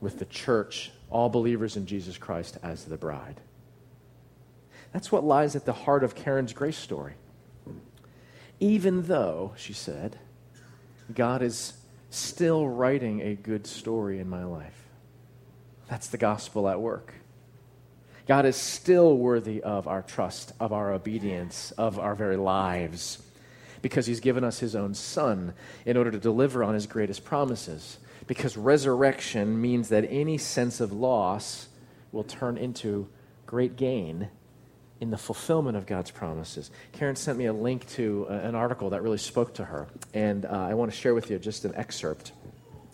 with 0.00 0.18
the 0.18 0.24
church, 0.26 0.92
all 1.16 1.30
believers 1.30 1.78
in 1.78 1.86
Jesus 1.86 2.18
Christ, 2.18 2.58
as 2.62 2.84
the 2.84 2.98
bride. 2.98 3.40
That's 4.92 5.10
what 5.10 5.24
lies 5.24 5.56
at 5.56 5.64
the 5.64 5.72
heart 5.72 6.04
of 6.04 6.14
Karen's 6.14 6.52
grace 6.52 6.76
story. 6.76 7.14
Even 8.60 9.04
though, 9.04 9.54
she 9.56 9.72
said, 9.72 10.18
God 11.14 11.40
is 11.40 11.72
still 12.10 12.68
writing 12.68 13.22
a 13.22 13.34
good 13.34 13.66
story 13.66 14.18
in 14.18 14.28
my 14.28 14.44
life. 14.44 14.76
That's 15.88 16.08
the 16.08 16.18
gospel 16.18 16.68
at 16.68 16.82
work. 16.82 17.14
God 18.28 18.44
is 18.44 18.56
still 18.56 19.16
worthy 19.16 19.62
of 19.62 19.88
our 19.88 20.02
trust, 20.02 20.52
of 20.60 20.70
our 20.70 20.92
obedience, 20.92 21.70
of 21.78 21.98
our 21.98 22.14
very 22.14 22.36
lives, 22.36 23.22
because 23.80 24.04
He's 24.04 24.20
given 24.20 24.44
us 24.44 24.58
His 24.58 24.76
own 24.76 24.92
Son 24.92 25.54
in 25.86 25.96
order 25.96 26.10
to 26.10 26.18
deliver 26.18 26.62
on 26.62 26.74
His 26.74 26.86
greatest 26.86 27.24
promises, 27.24 27.96
because 28.26 28.56
resurrection 28.56 29.60
means 29.60 29.88
that 29.90 30.06
any 30.10 30.38
sense 30.38 30.80
of 30.80 30.92
loss 30.92 31.68
will 32.12 32.24
turn 32.24 32.56
into 32.56 33.08
great 33.46 33.76
gain 33.76 34.28
in 35.00 35.10
the 35.10 35.18
fulfillment 35.18 35.76
of 35.76 35.86
God's 35.86 36.10
promises. 36.10 36.70
Karen 36.92 37.16
sent 37.16 37.38
me 37.38 37.46
a 37.46 37.52
link 37.52 37.88
to 37.90 38.26
an 38.28 38.54
article 38.54 38.90
that 38.90 39.02
really 39.02 39.18
spoke 39.18 39.54
to 39.54 39.64
her, 39.64 39.86
and 40.14 40.46
uh, 40.46 40.50
I 40.50 40.74
want 40.74 40.90
to 40.90 40.96
share 40.96 41.14
with 41.14 41.30
you 41.30 41.38
just 41.38 41.64
an 41.64 41.74
excerpt. 41.74 42.32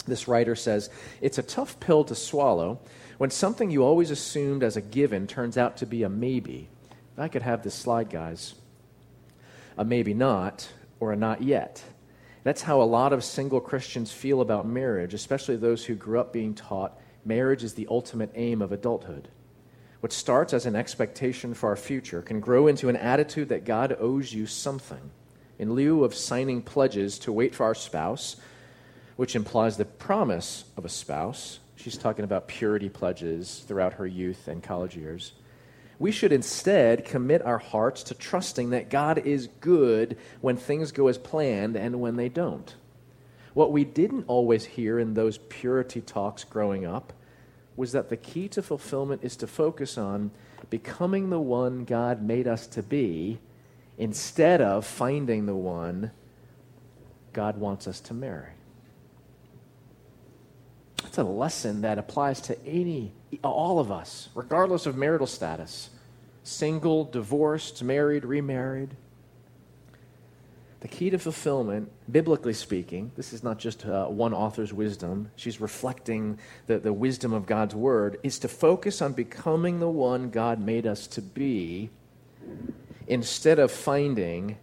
This 0.07 0.27
writer 0.27 0.57
says, 0.57 0.91
It's 1.21 1.39
a 1.39 1.43
tough 1.43 1.79
pill 1.79 2.05
to 2.05 2.15
swallow 2.15 2.81
when 3.19 3.31
something 3.31 3.71
you 3.71 3.85
always 3.85 4.11
assumed 4.11 4.65
as 4.65 4.77
a 4.77 4.81
given 4.81 5.27
turns 5.27 5.57
out 5.57 5.77
to 5.79 5.87
be 5.87 6.03
a 6.03 6.09
maybe. 6.09 6.69
If 7.13 7.19
I 7.19 7.29
could 7.29 7.43
have 7.43 7.63
this 7.63 7.75
slide, 7.75 8.11
guys. 8.11 8.55
A 9.79 9.85
maybe 9.85 10.13
not, 10.13 10.69
or 10.99 11.13
a 11.13 11.17
not 11.17 11.43
yet. 11.43 11.85
That's 12.45 12.63
how 12.63 12.83
a 12.83 12.85
lot 12.85 13.13
of 13.13 13.23
single 13.23 13.61
Christians 13.61 14.11
feel 14.13 14.41
about 14.41 14.67
marriage, 14.67 15.15
especially 15.15 15.57
those 15.57 15.85
who 15.85 15.95
grew 15.95 16.19
up 16.19 16.33
being 16.33 16.55
taught 16.55 16.99
marriage 17.25 17.63
is 17.63 17.75
the 17.75 17.87
ultimate 17.89 18.33
aim 18.35 18.61
of 18.61 18.73
adulthood. 18.73 19.29
What 20.01 20.13
starts 20.13 20.53
as 20.53 20.67
an 20.67 20.75
expectation 20.75 21.55
for 21.55 21.69
our 21.69 21.77
future 21.77 22.23
can 22.23 22.41
grow 22.41 22.67
into 22.67 22.89
an 22.89 22.97
attitude 22.97 23.51
that 23.51 23.65
God 23.65 23.97
owes 24.01 24.33
you 24.33 24.47
something. 24.47 25.11
In 25.61 25.75
lieu 25.75 26.03
of 26.03 26.15
signing 26.17 26.63
pledges 26.63 27.21
to 27.21 27.33
wait 27.33 27.55
for 27.55 27.63
our 27.65 27.75
spouse, 27.77 28.35
which 29.15 29.37
implies 29.37 29.77
the 29.77 29.85
promise 29.85 30.65
of 30.77 30.85
a 30.85 30.89
spouse, 30.89 31.61
she's 31.77 31.97
talking 31.97 32.25
about 32.25 32.49
purity 32.49 32.89
pledges 32.89 33.63
throughout 33.69 33.93
her 33.93 34.07
youth 34.07 34.49
and 34.49 34.61
college 34.61 34.97
years. 34.97 35.35
We 36.03 36.11
should 36.11 36.33
instead 36.33 37.05
commit 37.05 37.47
our 37.47 37.59
hearts 37.59 38.03
to 38.03 38.15
trusting 38.15 38.71
that 38.71 38.91
God 38.91 39.19
is 39.19 39.47
good 39.61 40.17
when 40.41 40.57
things 40.57 40.91
go 40.91 41.07
as 41.07 41.17
planned 41.17 41.77
and 41.77 42.01
when 42.01 42.17
they 42.17 42.29
don't. 42.29 42.75
What 43.55 43.71
we 43.71 43.85
didn't 43.85 44.25
always 44.27 44.65
hear 44.65 44.99
in 44.99 45.15
those 45.15 45.39
purity 45.39 46.01
talks 46.01 46.43
growing 46.43 46.85
up 46.85 47.13
was 47.77 47.93
that 47.93 48.09
the 48.09 48.17
key 48.17 48.49
to 48.49 48.63
fulfillment 48.63 49.23
is 49.23 49.37
to 49.37 49.47
focus 49.47 49.97
on 49.97 50.33
becoming 50.71 51.31
the 51.31 51.39
one 51.39 51.85
God 51.85 52.21
made 52.21 52.49
us 52.49 52.67
to 52.67 52.83
be 52.83 53.39
instead 53.97 54.61
of 54.61 54.85
finding 54.85 55.47
the 55.47 55.55
one 55.55 56.11
God 57.33 57.59
wants 57.59 57.87
us 57.87 58.01
to 58.01 58.13
marry. 58.13 58.55
It's 61.13 61.19
a 61.19 61.25
lesson 61.25 61.83
that 61.83 61.99
applies 61.99 62.41
to 62.41 62.67
any, 62.67 63.13
all 63.45 63.79
of 63.79 63.93
us, 63.93 64.31
regardless 64.35 64.87
of 64.87 64.97
marital 64.97 65.27
status. 65.27 65.91
Single, 66.43 67.05
divorced, 67.05 67.83
married, 67.83 68.25
remarried. 68.25 68.97
The 70.81 70.89
key 70.89 71.11
to 71.11 71.19
fulfillment, 71.19 71.93
biblically 72.11 72.55
speaking, 72.55 73.13
this 73.15 73.35
is 73.35 73.43
not 73.43 73.59
just 73.59 73.85
uh, 73.85 74.07
one 74.07 74.33
author's 74.33 74.73
wisdom, 74.73 75.31
she's 75.37 75.61
reflecting 75.61 76.39
the, 76.67 76.79
the 76.79 76.95
wisdom 76.95 77.35
of 77.35 77.45
God's 77.45 77.75
word, 77.75 78.19
is 78.23 78.39
to 78.39 78.49
focus 78.49 79.03
on 79.03 79.13
becoming 79.13 79.81
the 79.81 79.91
one 79.91 80.31
God 80.31 80.61
made 80.61 80.87
us 80.87 81.07
to 81.09 81.21
be 81.21 81.91
instead 83.07 83.59
of 83.59 83.71
finding 83.71 84.57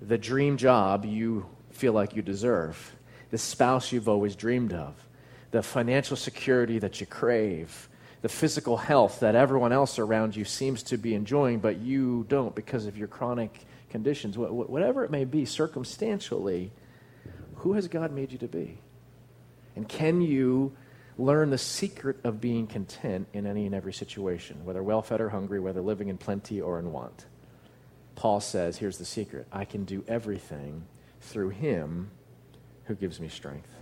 the 0.00 0.18
dream 0.18 0.56
job 0.56 1.04
you 1.04 1.46
feel 1.72 1.94
like 1.94 2.14
you 2.14 2.22
deserve, 2.22 2.94
the 3.32 3.38
spouse 3.38 3.90
you've 3.90 4.08
always 4.08 4.36
dreamed 4.36 4.72
of, 4.72 5.07
the 5.50 5.62
financial 5.62 6.16
security 6.16 6.78
that 6.78 7.00
you 7.00 7.06
crave, 7.06 7.88
the 8.22 8.28
physical 8.28 8.76
health 8.76 9.20
that 9.20 9.34
everyone 9.34 9.72
else 9.72 9.98
around 9.98 10.36
you 10.36 10.44
seems 10.44 10.82
to 10.84 10.96
be 10.96 11.14
enjoying, 11.14 11.58
but 11.58 11.78
you 11.78 12.26
don't 12.28 12.54
because 12.54 12.86
of 12.86 12.98
your 12.98 13.08
chronic 13.08 13.64
conditions, 13.90 14.36
whatever 14.36 15.04
it 15.04 15.10
may 15.10 15.24
be, 15.24 15.44
circumstantially, 15.44 16.70
who 17.56 17.72
has 17.72 17.88
God 17.88 18.12
made 18.12 18.32
you 18.32 18.38
to 18.38 18.48
be? 18.48 18.78
And 19.76 19.88
can 19.88 20.20
you 20.20 20.76
learn 21.16 21.50
the 21.50 21.58
secret 21.58 22.18
of 22.24 22.40
being 22.40 22.66
content 22.66 23.26
in 23.32 23.46
any 23.46 23.66
and 23.66 23.74
every 23.74 23.92
situation, 23.92 24.64
whether 24.64 24.82
well 24.82 25.02
fed 25.02 25.20
or 25.20 25.30
hungry, 25.30 25.60
whether 25.60 25.80
living 25.80 26.08
in 26.08 26.18
plenty 26.18 26.60
or 26.60 26.78
in 26.78 26.92
want? 26.92 27.26
Paul 28.14 28.40
says, 28.40 28.76
here's 28.76 28.98
the 28.98 29.04
secret 29.04 29.46
I 29.52 29.64
can 29.64 29.84
do 29.84 30.04
everything 30.08 30.84
through 31.20 31.50
him 31.50 32.10
who 32.84 32.94
gives 32.94 33.20
me 33.20 33.28
strength. 33.28 33.77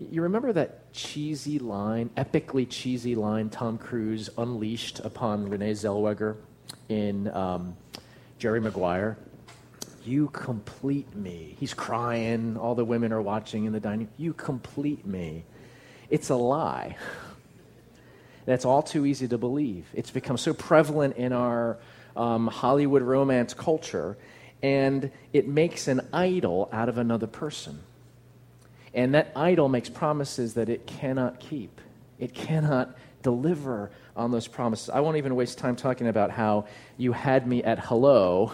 You 0.00 0.22
remember 0.22 0.52
that 0.52 0.92
cheesy 0.92 1.58
line, 1.58 2.10
epically 2.16 2.68
cheesy 2.68 3.16
line 3.16 3.50
Tom 3.50 3.78
Cruise 3.78 4.30
unleashed 4.38 5.00
upon 5.00 5.48
Renee 5.48 5.72
Zellweger 5.72 6.36
in 6.88 7.28
um, 7.34 7.76
Jerry 8.38 8.60
Maguire? 8.60 9.18
You 10.04 10.28
complete 10.28 11.14
me. 11.16 11.56
He's 11.58 11.74
crying. 11.74 12.56
All 12.56 12.76
the 12.76 12.84
women 12.84 13.12
are 13.12 13.20
watching 13.20 13.64
in 13.64 13.72
the 13.72 13.80
dining. 13.80 14.08
You 14.16 14.32
complete 14.34 15.04
me. 15.04 15.44
It's 16.10 16.30
a 16.30 16.36
lie. 16.36 16.96
That's 18.46 18.64
all 18.64 18.82
too 18.82 19.04
easy 19.04 19.26
to 19.28 19.36
believe. 19.36 19.86
It's 19.92 20.10
become 20.10 20.38
so 20.38 20.54
prevalent 20.54 21.16
in 21.16 21.32
our 21.32 21.76
um, 22.16 22.46
Hollywood 22.46 23.02
romance 23.02 23.52
culture, 23.52 24.16
and 24.62 25.10
it 25.32 25.48
makes 25.48 25.88
an 25.88 26.08
idol 26.12 26.68
out 26.72 26.88
of 26.88 26.98
another 26.98 27.26
person. 27.26 27.80
And 28.98 29.14
that 29.14 29.30
idol 29.36 29.68
makes 29.68 29.88
promises 29.88 30.54
that 30.54 30.68
it 30.68 30.84
cannot 30.84 31.38
keep. 31.38 31.80
It 32.18 32.34
cannot 32.34 32.96
deliver 33.22 33.92
on 34.16 34.32
those 34.32 34.48
promises. 34.48 34.90
I 34.90 34.98
won't 34.98 35.18
even 35.18 35.36
waste 35.36 35.56
time 35.56 35.76
talking 35.76 36.08
about 36.08 36.32
how 36.32 36.66
you 36.96 37.12
had 37.12 37.46
me 37.46 37.62
at 37.62 37.78
hello 37.78 38.50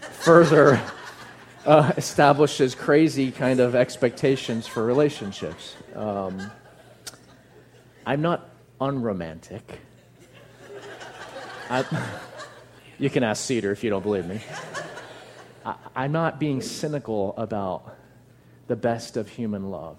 further 0.00 0.82
uh, 1.64 1.92
establishes 1.96 2.74
crazy 2.74 3.30
kind 3.30 3.60
of 3.60 3.76
expectations 3.76 4.66
for 4.66 4.84
relationships. 4.84 5.76
Um, 5.94 6.50
I'm 8.04 8.20
not 8.20 8.50
unromantic. 8.80 9.78
I, 11.70 11.84
you 12.98 13.10
can 13.10 13.22
ask 13.22 13.44
Cedar 13.44 13.70
if 13.70 13.84
you 13.84 13.90
don't 13.90 14.02
believe 14.02 14.26
me. 14.26 14.40
I, 15.64 15.76
I'm 15.94 16.10
not 16.10 16.40
being 16.40 16.62
cynical 16.62 17.32
about 17.36 17.96
the 18.66 18.76
best 18.76 19.16
of 19.16 19.28
human 19.28 19.70
love. 19.70 19.98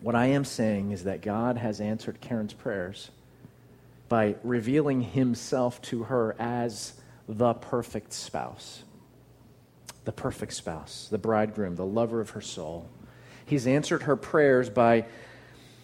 What 0.00 0.14
I 0.14 0.26
am 0.26 0.44
saying 0.44 0.92
is 0.92 1.04
that 1.04 1.20
God 1.20 1.58
has 1.58 1.80
answered 1.80 2.20
Karen's 2.20 2.54
prayers 2.54 3.10
by 4.08 4.36
revealing 4.42 5.02
himself 5.02 5.80
to 5.82 6.04
her 6.04 6.34
as 6.38 6.94
the 7.28 7.54
perfect 7.54 8.12
spouse. 8.12 8.82
The 10.04 10.12
perfect 10.12 10.54
spouse, 10.54 11.08
the 11.10 11.18
bridegroom, 11.18 11.76
the 11.76 11.84
lover 11.84 12.20
of 12.20 12.30
her 12.30 12.40
soul. 12.40 12.88
He's 13.44 13.66
answered 13.66 14.02
her 14.04 14.16
prayers 14.16 14.70
by 14.70 15.04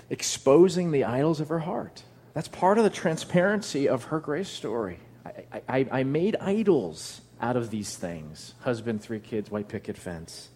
exposing 0.08 0.92
the 0.92 1.04
idols 1.04 1.40
of 1.40 1.48
her 1.48 1.58
heart. 1.60 2.02
That's 2.32 2.48
part 2.48 2.78
of 2.78 2.84
the 2.84 2.90
transparency 2.90 3.88
of 3.88 4.04
her 4.04 4.20
grace 4.20 4.48
story. 4.48 4.98
I, 5.24 5.62
I, 5.68 5.86
I 5.90 6.04
made 6.04 6.36
idols 6.36 7.20
out 7.40 7.56
of 7.56 7.70
these 7.70 7.96
things 7.96 8.54
husband, 8.60 9.02
three 9.02 9.20
kids, 9.20 9.50
white 9.50 9.68
picket 9.68 9.96
fence. 9.96 10.48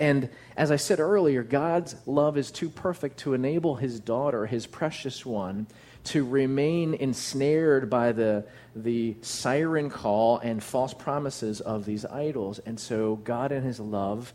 And 0.00 0.30
as 0.56 0.70
I 0.70 0.76
said 0.76 0.98
earlier, 0.98 1.42
God's 1.42 1.94
love 2.06 2.38
is 2.38 2.50
too 2.50 2.70
perfect 2.70 3.18
to 3.18 3.34
enable 3.34 3.76
his 3.76 4.00
daughter, 4.00 4.46
his 4.46 4.66
precious 4.66 5.26
one, 5.26 5.66
to 6.04 6.24
remain 6.24 6.94
ensnared 6.94 7.90
by 7.90 8.12
the, 8.12 8.46
the 8.74 9.14
siren 9.20 9.90
call 9.90 10.38
and 10.38 10.62
false 10.62 10.94
promises 10.94 11.60
of 11.60 11.84
these 11.84 12.06
idols. 12.06 12.58
And 12.60 12.80
so 12.80 13.16
God, 13.16 13.52
in 13.52 13.62
his 13.62 13.78
love, 13.78 14.32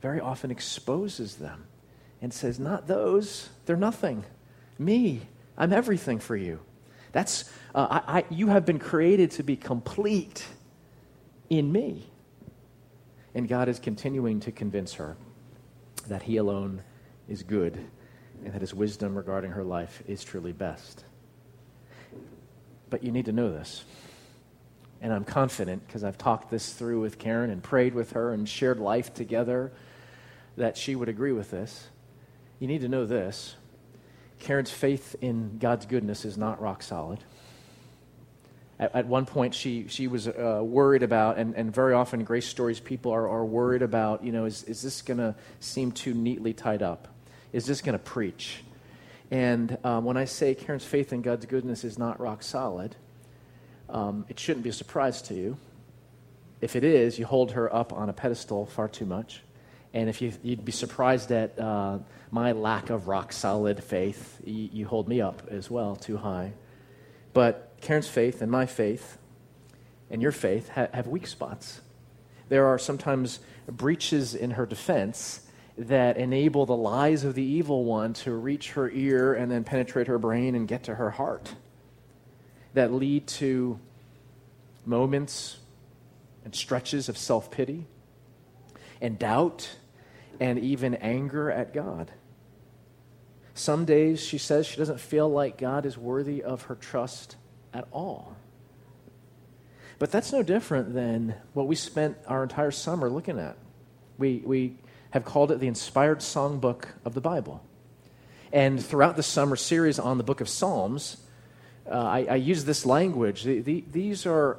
very 0.00 0.20
often 0.20 0.50
exposes 0.50 1.36
them 1.36 1.66
and 2.22 2.32
says, 2.32 2.58
Not 2.58 2.86
those, 2.86 3.50
they're 3.66 3.76
nothing. 3.76 4.24
Me, 4.78 5.20
I'm 5.58 5.74
everything 5.74 6.18
for 6.18 6.34
you. 6.34 6.60
That's, 7.12 7.44
uh, 7.74 8.00
I, 8.06 8.18
I, 8.18 8.24
you 8.30 8.48
have 8.48 8.64
been 8.64 8.78
created 8.78 9.32
to 9.32 9.42
be 9.42 9.56
complete 9.56 10.46
in 11.50 11.70
me. 11.70 12.06
And 13.34 13.48
God 13.48 13.68
is 13.68 13.78
continuing 13.78 14.40
to 14.40 14.52
convince 14.52 14.94
her 14.94 15.16
that 16.08 16.22
He 16.22 16.36
alone 16.36 16.82
is 17.28 17.42
good 17.42 17.78
and 18.44 18.52
that 18.52 18.60
His 18.60 18.74
wisdom 18.74 19.16
regarding 19.16 19.52
her 19.52 19.64
life 19.64 20.02
is 20.06 20.22
truly 20.22 20.52
best. 20.52 21.04
But 22.90 23.02
you 23.02 23.10
need 23.10 23.24
to 23.24 23.32
know 23.32 23.50
this. 23.50 23.84
And 25.00 25.12
I'm 25.12 25.24
confident 25.24 25.86
because 25.86 26.04
I've 26.04 26.16
talked 26.16 26.50
this 26.50 26.72
through 26.72 27.00
with 27.00 27.18
Karen 27.18 27.50
and 27.50 27.62
prayed 27.62 27.94
with 27.94 28.12
her 28.12 28.32
and 28.32 28.48
shared 28.48 28.78
life 28.78 29.12
together 29.12 29.72
that 30.56 30.76
she 30.76 30.94
would 30.94 31.08
agree 31.08 31.32
with 31.32 31.50
this. 31.50 31.88
You 32.58 32.68
need 32.68 32.80
to 32.82 32.88
know 32.88 33.04
this 33.04 33.56
Karen's 34.38 34.70
faith 34.70 35.16
in 35.20 35.58
God's 35.58 35.86
goodness 35.86 36.24
is 36.24 36.36
not 36.36 36.60
rock 36.60 36.82
solid. 36.82 37.24
At, 38.78 38.94
at 38.94 39.06
one 39.06 39.26
point, 39.26 39.54
she, 39.54 39.86
she 39.88 40.08
was 40.08 40.26
uh, 40.26 40.60
worried 40.62 41.02
about, 41.02 41.38
and, 41.38 41.54
and 41.54 41.72
very 41.72 41.94
often 41.94 42.24
Grace 42.24 42.46
Stories 42.46 42.80
people 42.80 43.12
are, 43.12 43.28
are 43.28 43.44
worried 43.44 43.82
about, 43.82 44.24
you 44.24 44.32
know, 44.32 44.44
is, 44.44 44.64
is 44.64 44.82
this 44.82 45.02
going 45.02 45.18
to 45.18 45.34
seem 45.60 45.92
too 45.92 46.14
neatly 46.14 46.52
tied 46.52 46.82
up? 46.82 47.08
Is 47.52 47.66
this 47.66 47.80
going 47.80 47.96
to 47.96 48.04
preach? 48.04 48.64
And 49.30 49.78
um, 49.84 50.04
when 50.04 50.16
I 50.16 50.24
say 50.24 50.54
Karen's 50.54 50.84
faith 50.84 51.12
in 51.12 51.22
God's 51.22 51.46
goodness 51.46 51.84
is 51.84 51.98
not 51.98 52.20
rock 52.20 52.42
solid, 52.42 52.96
um, 53.88 54.26
it 54.28 54.38
shouldn't 54.38 54.64
be 54.64 54.70
a 54.70 54.74
surprise 54.74 55.22
to 55.22 55.34
you. 55.34 55.56
If 56.60 56.76
it 56.76 56.84
is, 56.84 57.18
you 57.18 57.26
hold 57.26 57.52
her 57.52 57.72
up 57.74 57.92
on 57.92 58.08
a 58.08 58.12
pedestal 58.12 58.66
far 58.66 58.88
too 58.88 59.06
much. 59.06 59.42
And 59.92 60.08
if 60.08 60.20
you, 60.20 60.32
would 60.42 60.64
be 60.64 60.72
surprised 60.72 61.30
at 61.30 61.58
uh, 61.58 61.98
my 62.30 62.52
lack 62.52 62.90
of 62.90 63.06
rock 63.06 63.32
solid 63.32 63.82
faith, 63.82 64.40
you, 64.44 64.68
you, 64.72 64.86
hold 64.86 65.08
me 65.08 65.20
up 65.20 65.42
as 65.50 65.70
well, 65.70 65.94
too 65.94 66.16
high. 66.16 66.52
But 67.32 67.73
Karen's 67.84 68.08
faith 68.08 68.42
and 68.42 68.50
my 68.50 68.66
faith 68.66 69.18
and 70.10 70.22
your 70.22 70.32
faith 70.32 70.70
ha- 70.70 70.88
have 70.92 71.06
weak 71.06 71.26
spots. 71.26 71.80
There 72.48 72.66
are 72.66 72.78
sometimes 72.78 73.40
breaches 73.68 74.34
in 74.34 74.52
her 74.52 74.66
defense 74.66 75.46
that 75.76 76.16
enable 76.16 76.66
the 76.66 76.76
lies 76.76 77.24
of 77.24 77.34
the 77.34 77.42
evil 77.42 77.84
one 77.84 78.12
to 78.12 78.32
reach 78.32 78.72
her 78.72 78.90
ear 78.90 79.34
and 79.34 79.50
then 79.50 79.64
penetrate 79.64 80.06
her 80.06 80.18
brain 80.18 80.54
and 80.54 80.68
get 80.68 80.84
to 80.84 80.94
her 80.94 81.10
heart, 81.10 81.54
that 82.74 82.92
lead 82.92 83.26
to 83.26 83.78
moments 84.86 85.58
and 86.44 86.54
stretches 86.54 87.08
of 87.08 87.18
self 87.18 87.50
pity 87.50 87.86
and 89.00 89.18
doubt 89.18 89.76
and 90.40 90.58
even 90.58 90.94
anger 90.96 91.50
at 91.50 91.74
God. 91.74 92.12
Some 93.54 93.84
days 93.84 94.20
she 94.20 94.38
says 94.38 94.66
she 94.66 94.76
doesn't 94.76 95.00
feel 95.00 95.28
like 95.28 95.58
God 95.58 95.86
is 95.86 95.96
worthy 95.98 96.42
of 96.42 96.62
her 96.62 96.74
trust 96.74 97.36
at 97.74 97.86
all. 97.92 98.36
But 99.98 100.10
that's 100.10 100.32
no 100.32 100.42
different 100.42 100.94
than 100.94 101.34
what 101.52 101.66
we 101.66 101.76
spent 101.76 102.16
our 102.26 102.42
entire 102.42 102.70
summer 102.70 103.08
looking 103.10 103.38
at. 103.38 103.56
We, 104.18 104.42
we 104.44 104.76
have 105.10 105.24
called 105.24 105.50
it 105.52 105.60
the 105.60 105.66
inspired 105.66 106.20
songbook 106.20 106.86
of 107.04 107.14
the 107.14 107.20
Bible. 107.20 107.62
And 108.52 108.84
throughout 108.84 109.16
the 109.16 109.22
summer 109.22 109.56
series 109.56 109.98
on 109.98 110.18
the 110.18 110.24
book 110.24 110.40
of 110.40 110.48
Psalms, 110.48 111.16
uh, 111.90 111.94
I, 111.94 112.26
I, 112.30 112.34
use 112.36 112.64
this 112.64 112.86
language. 112.86 113.42
The, 113.42 113.60
the, 113.60 113.84
these 113.92 114.26
are 114.26 114.58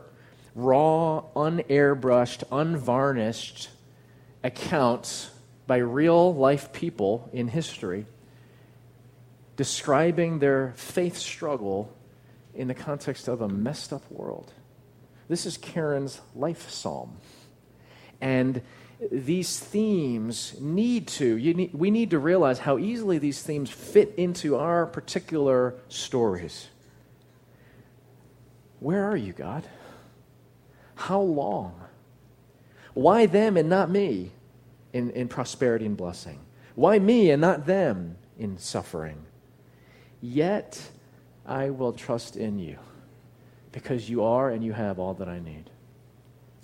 raw, 0.54 1.24
unairbrushed, 1.36 2.44
unvarnished 2.52 3.70
accounts 4.44 5.32
by 5.66 5.78
real 5.78 6.36
life 6.36 6.72
people 6.72 7.30
in 7.34 7.48
history 7.48 8.06
describing 9.56 10.40
their 10.40 10.74
faith 10.76 11.18
struggle 11.18 11.92
in 12.56 12.68
the 12.68 12.74
context 12.74 13.28
of 13.28 13.42
a 13.42 13.50
messed 13.50 13.94
up 13.94 14.10
world. 14.12 14.52
This 15.28 15.46
is 15.46 15.58
Karen's 15.58 16.22
life 16.36 16.70
psalm. 16.70 17.18
And 18.22 18.62
these 19.12 19.60
themes 19.60 20.56
need 20.60 21.08
to, 21.08 21.36
need, 21.36 21.74
we 21.74 21.92
need 21.92 22.12
to 22.12 22.20
realize 22.20 22.60
how 22.60 22.78
easily 22.78 23.18
these 23.18 23.42
themes 23.42 23.70
fit 23.70 24.14
into 24.18 24.56
our 24.56 24.86
particular 24.86 25.76
stories. 25.90 26.68
Where 28.80 29.04
are 29.04 29.18
you, 29.18 29.34
God? 29.34 29.68
How 30.96 31.20
long? 31.20 31.82
Why 32.94 33.26
them 33.26 33.58
and 33.58 33.70
not 33.70 33.90
me 33.90 34.32
in, 34.94 35.12
in 35.12 35.28
prosperity 35.28 35.86
and 35.86 35.98
blessing? 35.98 36.40
Why 36.76 37.00
me 37.00 37.32
and 37.32 37.42
not 37.42 37.66
them 37.66 38.18
in 38.38 38.58
suffering? 38.58 39.26
Yet 40.22 40.82
I 41.46 41.70
will 41.70 41.94
trust 41.94 42.36
in 42.36 42.60
you 42.60 42.78
because 43.72 44.10
you 44.10 44.24
are 44.24 44.50
and 44.50 44.64
you 44.64 44.74
have 44.74 45.00
all 45.00 45.14
that 45.16 45.30
I 45.30 45.40
need. 45.40 45.70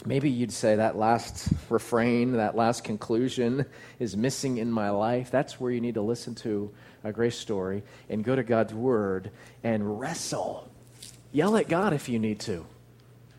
Maybe 0.05 0.31
you'd 0.31 0.51
say 0.51 0.77
that 0.77 0.97
last 0.97 1.49
refrain, 1.69 2.33
that 2.33 2.55
last 2.55 2.83
conclusion 2.83 3.65
is 3.99 4.17
missing 4.17 4.57
in 4.57 4.71
my 4.71 4.89
life. 4.89 5.29
That's 5.29 5.59
where 5.59 5.71
you 5.71 5.79
need 5.79 5.93
to 5.93 6.01
listen 6.01 6.33
to 6.35 6.71
a 7.03 7.11
grace 7.11 7.37
story 7.37 7.83
and 8.09 8.23
go 8.23 8.35
to 8.35 8.41
God's 8.41 8.73
word 8.73 9.29
and 9.63 9.99
wrestle. 9.99 10.67
Yell 11.31 11.55
at 11.55 11.69
God 11.69 11.93
if 11.93 12.09
you 12.09 12.17
need 12.17 12.39
to. 12.41 12.65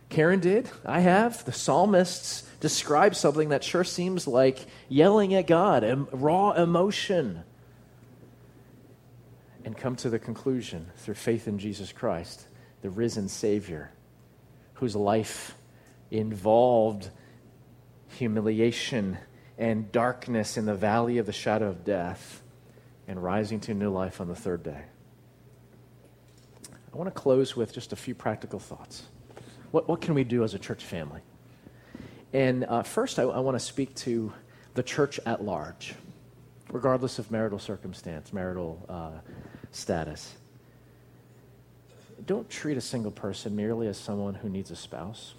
Karen 0.09 0.39
did. 0.39 0.71
I 0.87 1.01
have. 1.01 1.45
The 1.45 1.53
psalmists 1.53 2.45
describe 2.61 3.17
something 3.17 3.49
that 3.49 3.65
sure 3.65 3.83
seems 3.83 4.29
like 4.29 4.67
yelling 4.89 5.35
at 5.35 5.49
God, 5.49 6.07
raw 6.13 6.53
emotion. 6.53 7.43
And 9.65 9.77
come 9.77 9.97
to 9.97 10.11
the 10.11 10.19
conclusion 10.19 10.87
through 10.97 11.15
faith 11.15 11.47
in 11.47 11.59
Jesus 11.59 11.93
Christ, 11.93 12.47
the 12.83 12.91
risen 12.91 13.29
Savior, 13.29 13.93
whose 14.75 14.97
life 14.97 15.55
involved 16.11 17.11
humiliation 18.09 19.19
and 19.57 19.91
darkness 19.93 20.57
in 20.57 20.67
the 20.67 20.75
valley 20.75 21.19
of 21.19 21.27
the 21.27 21.33
shadow 21.33 21.69
of 21.69 21.85
death 21.85 22.43
and 23.07 23.23
rising 23.23 23.61
to 23.61 23.75
new 23.75 23.91
life 23.91 24.21
on 24.21 24.29
the 24.29 24.35
third 24.35 24.63
day. 24.63 24.83
I 26.93 26.97
want 26.97 27.15
to 27.15 27.19
close 27.19 27.57
with 27.57 27.73
just 27.73 27.93
a 27.93 27.97
few 27.97 28.15
practical 28.15 28.59
thoughts. 28.59 29.05
What, 29.71 29.89
what 29.89 30.01
can 30.01 30.15
we 30.15 30.25
do 30.25 30.45
as 30.45 30.53
a 30.55 30.59
church 30.59 30.85
family? 30.85 31.23
And 32.33 32.65
uh, 32.65 32.83
first, 32.83 33.19
I, 33.19 33.23
I 33.23 33.39
want 33.41 33.55
to 33.55 33.65
speak 33.65 33.95
to 33.97 34.33
the 34.75 34.83
church 34.83 35.19
at 35.25 35.43
large, 35.43 35.95
regardless 36.71 37.19
of 37.19 37.31
marital 37.31 37.59
circumstance, 37.59 38.33
marital 38.33 38.85
uh, 38.89 39.21
status. 39.73 40.35
Don't 42.25 42.49
treat 42.49 42.77
a 42.77 42.81
single 42.81 43.11
person 43.11 43.57
merely 43.57 43.89
as 43.89 43.99
someone 43.99 44.35
who 44.35 44.49
needs 44.49 44.71
a 44.71 44.77
spouse 44.77 45.35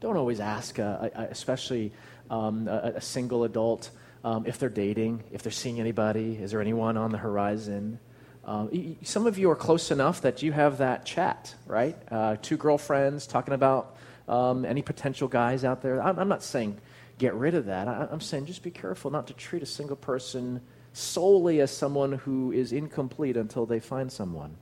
don't 0.00 0.16
always 0.16 0.40
ask, 0.40 0.78
especially 0.78 1.92
um, 2.30 2.68
a, 2.68 2.94
a, 2.96 3.00
single 3.00 3.44
adult, 3.44 3.90
um, 4.24 4.44
if 4.46 4.58
they're 4.58 4.68
dating, 4.68 5.22
if 5.32 5.42
they're 5.42 5.52
seeing 5.52 5.80
anybody, 5.80 6.36
is 6.36 6.50
there 6.50 6.60
anyone 6.60 6.96
on 6.96 7.12
the 7.12 7.18
horizon? 7.18 7.98
Um, 8.44 8.96
some 9.02 9.26
of 9.26 9.38
you 9.38 9.50
are 9.50 9.56
close 9.56 9.90
enough 9.90 10.20
that 10.20 10.42
you 10.42 10.52
have 10.52 10.78
that 10.78 11.06
chat, 11.06 11.54
right? 11.66 11.96
Uh, 12.10 12.36
two 12.40 12.56
girlfriends 12.56 13.26
talking 13.26 13.54
about 13.54 13.96
um, 14.28 14.64
any 14.64 14.82
potential 14.82 15.28
guys 15.28 15.64
out 15.64 15.82
there. 15.82 16.02
I'm, 16.02 16.18
I'm, 16.18 16.28
not 16.28 16.42
saying 16.42 16.78
get 17.18 17.34
rid 17.34 17.54
of 17.54 17.66
that. 17.66 17.88
I, 17.88 18.06
I'm 18.10 18.20
saying 18.20 18.46
just 18.46 18.62
be 18.62 18.70
careful 18.70 19.10
not 19.10 19.28
to 19.28 19.34
treat 19.34 19.62
a 19.62 19.66
single 19.66 19.96
person 19.96 20.60
solely 20.96 21.60
as 21.60 21.70
someone 21.70 22.12
who 22.12 22.52
is 22.52 22.72
incomplete 22.72 23.36
until 23.36 23.66
they 23.66 23.80
find 23.80 24.10
someone. 24.10 24.56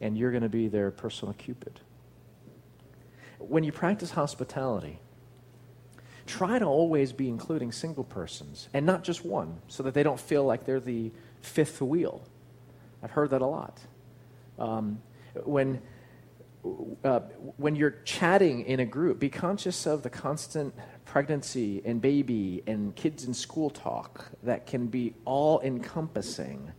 And 0.00 0.18
you're 0.18 0.30
going 0.30 0.42
to 0.42 0.48
be 0.48 0.68
their 0.68 0.90
personal 0.90 1.32
Cupid 1.34 1.80
when 3.48 3.64
you 3.64 3.72
practice 3.72 4.12
hospitality, 4.12 4.98
try 6.26 6.58
to 6.58 6.64
always 6.64 7.12
be 7.12 7.28
including 7.28 7.72
single 7.72 8.04
persons 8.04 8.68
and 8.72 8.86
not 8.86 9.04
just 9.04 9.24
one 9.24 9.60
so 9.68 9.82
that 9.82 9.94
they 9.94 10.02
don't 10.02 10.20
feel 10.20 10.44
like 10.44 10.64
they're 10.64 10.80
the 10.80 11.10
fifth 11.40 11.80
wheel. 11.82 12.22
I've 13.02 13.10
heard 13.10 13.30
that 13.30 13.42
a 13.42 13.46
lot. 13.46 13.80
Um, 14.58 15.02
when, 15.44 15.80
uh, 17.04 17.20
when 17.56 17.74
you're 17.74 17.96
chatting 18.04 18.64
in 18.64 18.80
a 18.80 18.84
group, 18.84 19.18
be 19.18 19.28
conscious 19.28 19.86
of 19.86 20.02
the 20.02 20.10
constant 20.10 20.74
pregnancy 21.04 21.82
and 21.84 22.00
baby 22.00 22.62
and 22.66 22.94
kids 22.94 23.24
in 23.24 23.34
school 23.34 23.70
talk 23.70 24.26
that 24.42 24.66
can 24.66 24.86
be 24.86 25.14
all 25.24 25.60
encompassing. 25.60 26.72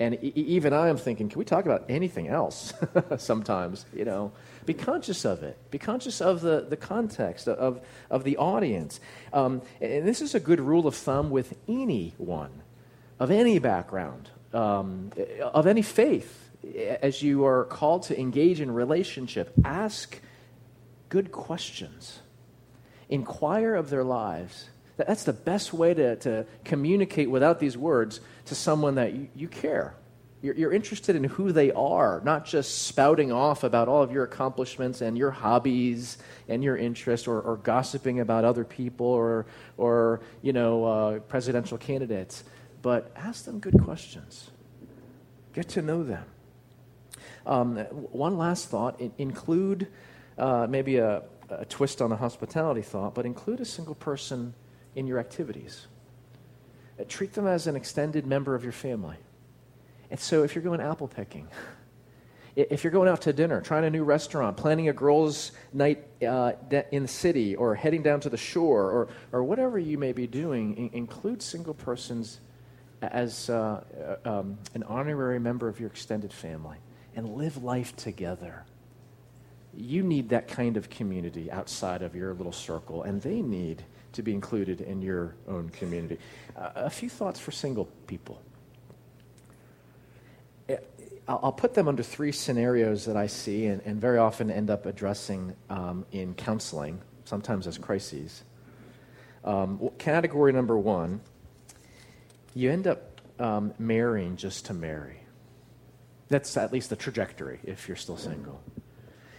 And 0.00 0.14
e- 0.22 0.32
even 0.34 0.72
I 0.72 0.88
am 0.88 0.96
thinking, 0.96 1.28
can 1.28 1.38
we 1.38 1.44
talk 1.44 1.64
about 1.64 1.84
anything 1.88 2.28
else 2.28 2.72
sometimes, 3.18 3.84
you 3.94 4.04
know? 4.04 4.32
Be 4.66 4.74
conscious 4.74 5.24
of 5.24 5.42
it. 5.42 5.56
Be 5.70 5.78
conscious 5.78 6.20
of 6.20 6.40
the, 6.40 6.66
the 6.68 6.76
context, 6.76 7.48
of, 7.48 7.80
of 8.10 8.24
the 8.24 8.36
audience. 8.36 9.00
Um, 9.32 9.62
and 9.80 10.06
this 10.06 10.20
is 10.20 10.34
a 10.34 10.40
good 10.40 10.60
rule 10.60 10.86
of 10.86 10.94
thumb 10.94 11.30
with 11.30 11.56
anyone 11.68 12.62
of 13.20 13.30
any 13.30 13.58
background, 13.58 14.30
um, 14.52 15.12
of 15.40 15.66
any 15.66 15.82
faith. 15.82 16.49
As 17.02 17.22
you 17.22 17.44
are 17.46 17.64
called 17.64 18.04
to 18.04 18.18
engage 18.18 18.60
in 18.60 18.70
relationship, 18.70 19.52
ask 19.64 20.20
good 21.08 21.32
questions. 21.32 22.20
Inquire 23.08 23.74
of 23.74 23.90
their 23.90 24.04
lives. 24.04 24.68
That's 24.96 25.24
the 25.24 25.32
best 25.32 25.72
way 25.72 25.94
to, 25.94 26.16
to 26.16 26.46
communicate 26.64 27.30
without 27.30 27.58
these 27.60 27.76
words 27.76 28.20
to 28.46 28.54
someone 28.54 28.96
that 28.96 29.14
you, 29.14 29.28
you 29.34 29.48
care 29.48 29.94
you're, 30.42 30.54
you're 30.54 30.72
interested 30.72 31.16
in 31.16 31.24
who 31.24 31.52
they 31.52 31.70
are, 31.72 32.22
not 32.24 32.46
just 32.46 32.86
spouting 32.86 33.30
off 33.30 33.62
about 33.62 33.88
all 33.88 34.02
of 34.02 34.10
your 34.10 34.24
accomplishments 34.24 35.00
and 35.00 35.18
your 35.18 35.30
hobbies 35.30 36.18
and 36.48 36.64
your 36.64 36.76
interests 36.76 37.26
or, 37.26 37.40
or 37.40 37.56
gossiping 37.58 38.20
about 38.20 38.44
other 38.44 38.64
people 38.64 39.06
or, 39.06 39.46
or 39.76 40.20
you 40.42 40.52
know, 40.52 40.84
uh, 40.84 41.18
presidential 41.20 41.76
candidates. 41.76 42.44
But 42.82 43.12
ask 43.16 43.44
them 43.44 43.58
good 43.58 43.82
questions. 43.82 44.50
Get 45.52 45.68
to 45.70 45.82
know 45.82 46.02
them. 46.02 46.24
Um, 47.50 47.78
one 48.12 48.38
last 48.38 48.68
thought 48.68 49.00
include 49.18 49.88
uh, 50.38 50.68
maybe 50.70 50.98
a, 50.98 51.24
a 51.50 51.64
twist 51.64 52.00
on 52.00 52.08
the 52.08 52.16
hospitality 52.16 52.80
thought, 52.80 53.12
but 53.12 53.26
include 53.26 53.60
a 53.60 53.64
single 53.64 53.96
person 53.96 54.54
in 54.94 55.08
your 55.08 55.18
activities. 55.18 55.88
Uh, 56.98 57.02
treat 57.08 57.32
them 57.32 57.48
as 57.48 57.66
an 57.66 57.74
extended 57.74 58.24
member 58.24 58.54
of 58.54 58.62
your 58.62 58.72
family. 58.72 59.16
And 60.12 60.20
so 60.20 60.44
if 60.44 60.54
you're 60.54 60.62
going 60.62 60.80
apple 60.80 61.08
picking, 61.08 61.48
if 62.56 62.84
you're 62.84 62.92
going 62.92 63.08
out 63.08 63.22
to 63.22 63.32
dinner, 63.32 63.60
trying 63.60 63.84
a 63.84 63.90
new 63.90 64.04
restaurant, 64.04 64.56
planning 64.56 64.88
a 64.88 64.92
girls' 64.92 65.50
night 65.72 66.06
uh, 66.22 66.52
in 66.92 67.02
the 67.02 67.08
city, 67.08 67.56
or 67.56 67.74
heading 67.74 68.04
down 68.04 68.20
to 68.20 68.30
the 68.30 68.36
shore, 68.36 68.92
or, 68.92 69.08
or 69.32 69.42
whatever 69.42 69.76
you 69.76 69.98
may 69.98 70.12
be 70.12 70.28
doing, 70.28 70.76
in- 70.76 70.90
include 70.92 71.42
single 71.42 71.74
persons 71.74 72.38
as 73.02 73.50
uh, 73.50 73.82
uh, 74.24 74.28
um, 74.38 74.56
an 74.74 74.84
honorary 74.84 75.40
member 75.40 75.66
of 75.66 75.80
your 75.80 75.88
extended 75.88 76.32
family 76.32 76.76
and 77.20 77.36
live 77.36 77.62
life 77.62 77.94
together. 77.96 78.64
you 79.76 80.02
need 80.02 80.30
that 80.30 80.48
kind 80.48 80.76
of 80.78 80.88
community 80.88 81.50
outside 81.50 82.00
of 82.02 82.16
your 82.16 82.32
little 82.34 82.52
circle, 82.52 83.02
and 83.02 83.20
they 83.20 83.42
need 83.42 83.84
to 84.12 84.22
be 84.22 84.32
included 84.32 84.80
in 84.80 85.02
your 85.02 85.34
own 85.46 85.68
community. 85.68 86.18
Uh, 86.56 86.70
a 86.74 86.90
few 86.90 87.10
thoughts 87.10 87.38
for 87.38 87.52
single 87.52 87.84
people. 88.06 88.40
I'll 91.28 91.52
put 91.52 91.74
them 91.74 91.86
under 91.88 92.02
three 92.02 92.32
scenarios 92.32 93.04
that 93.04 93.16
I 93.16 93.28
see 93.28 93.66
and, 93.66 93.82
and 93.84 94.00
very 94.00 94.18
often 94.18 94.50
end 94.50 94.70
up 94.70 94.86
addressing 94.86 95.54
um, 95.68 96.06
in 96.10 96.34
counseling, 96.34 97.00
sometimes 97.26 97.66
as 97.66 97.76
crises. 97.78 98.42
Um, 99.44 99.90
category 99.98 100.52
number 100.52 100.76
one 100.78 101.20
you 102.54 102.70
end 102.70 102.86
up 102.86 103.20
um, 103.38 103.72
marrying 103.78 104.36
just 104.36 104.66
to 104.66 104.74
marry. 104.74 105.19
That's 106.30 106.56
at 106.56 106.72
least 106.72 106.90
the 106.90 106.96
trajectory 106.96 107.60
if 107.64 107.88
you're 107.88 107.96
still 107.96 108.16
single. 108.16 108.62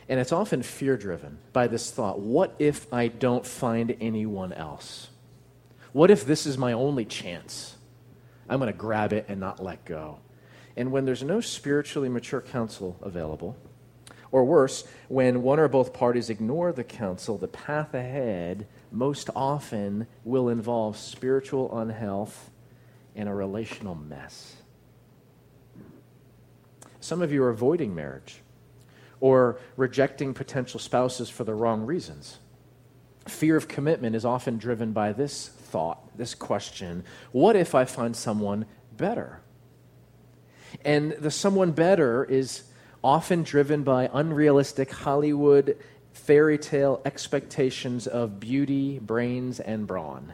And 0.08 0.20
it's 0.20 0.34
often 0.34 0.62
fear 0.62 0.98
driven 0.98 1.40
by 1.54 1.68
this 1.68 1.90
thought 1.90 2.20
what 2.20 2.54
if 2.60 2.92
I 2.94 3.08
don't 3.08 3.46
find 3.46 3.96
anyone 4.02 4.54
else? 4.54 5.10
What 5.94 6.12
if 6.12 6.26
this 6.26 6.46
is 6.46 6.58
my 6.58 6.74
only 6.74 7.06
chance? 7.06 7.78
I'm 8.50 8.60
going 8.60 8.72
to 8.72 8.78
grab 8.78 9.14
it 9.14 9.26
and 9.30 9.40
not 9.40 9.64
let 9.64 9.86
go. 9.86 10.20
And 10.76 10.92
when 10.92 11.06
there's 11.06 11.24
no 11.24 11.42
spiritually 11.42 12.10
mature 12.10 12.42
counsel 12.42 12.98
available, 13.02 13.56
or 14.32 14.46
worse, 14.46 14.86
when 15.10 15.44
one 15.44 15.60
or 15.60 15.68
both 15.68 15.94
parties 15.94 16.30
ignore 16.30 16.72
the 16.72 16.84
counsel, 16.84 17.38
the 17.38 17.48
path 17.48 17.94
ahead 17.94 18.68
most 18.92 19.30
often 19.36 20.08
will 20.24 20.50
involve 20.50 20.98
spiritual 20.98 21.78
unhealth 21.78 22.50
and 23.16 23.28
a 23.28 23.34
relational 23.34 23.96
mess. 23.96 24.61
Some 27.02 27.22
of 27.22 27.32
you 27.34 27.44
are 27.44 27.50
avoiding 27.50 27.94
marriage 27.94 28.42
or 29.20 29.60
rejecting 29.76 30.34
potential 30.34 30.80
spouses 30.80 31.30
for 31.30 31.44
the 31.44 31.54
wrong 31.54 31.86
reasons. 31.86 32.38
Fear 33.28 33.58
of 33.58 33.68
commitment 33.68 34.16
is 34.16 34.24
often 34.24 34.58
driven 34.58 34.94
by 34.94 35.12
this 35.12 35.48
thought, 35.48 36.18
this 36.18 36.34
question 36.34 37.04
what 37.32 37.56
if 37.56 37.76
I 37.76 37.86
find 37.86 38.16
someone 38.16 38.66
better? 38.96 39.42
And 40.86 41.12
the 41.14 41.32
someone 41.32 41.72
better 41.72 42.24
is 42.24 42.64
often 43.04 43.44
driven 43.44 43.84
by 43.84 44.10
unrealistic 44.14 44.92
Hollywood 44.92 45.78
fairy 46.14 46.58
tale 46.58 47.02
expectations 47.06 48.08
of 48.08 48.40
beauty, 48.40 49.00
brains, 49.00 49.60
and 49.60 49.88
brawn. 49.88 50.34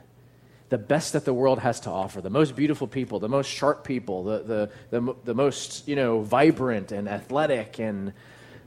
The 0.69 0.77
best 0.77 1.13
that 1.13 1.23
the 1.23 1.33
world 1.33 1.59
has 1.59 1.79
to 1.81 1.89
offer, 1.89 2.19
the 2.19 2.29
most 2.29 2.55
beautiful 2.55 2.87
people, 2.87 3.19
the 3.19 3.29
most 3.29 3.49
sharp 3.49 3.85
people, 3.85 4.23
the, 4.23 4.39
the, 4.39 4.99
the, 4.99 5.15
the 5.23 5.33
most 5.33 5.87
you 5.87 5.95
know, 5.95 6.21
vibrant 6.21 6.91
and 6.91 7.07
athletic 7.07 7.79
and 7.79 8.11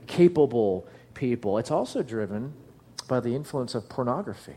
capable 0.07 0.87
people. 1.13 1.57
It's 1.59 1.69
also 1.69 2.01
driven 2.01 2.53
by 3.07 3.19
the 3.19 3.35
influence 3.35 3.75
of 3.75 3.87
pornography. 3.87 4.55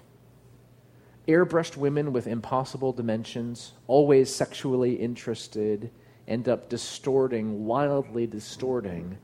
Airbrushed 1.29 1.77
women 1.77 2.13
with 2.13 2.27
impossible 2.27 2.93
dimensions, 2.93 3.73
always 3.87 4.35
sexually 4.35 4.95
interested, 4.95 5.91
end 6.29 6.49
up 6.49 6.69
distorting, 6.69 7.67
wildly 7.67 8.27
distorting 8.27 9.19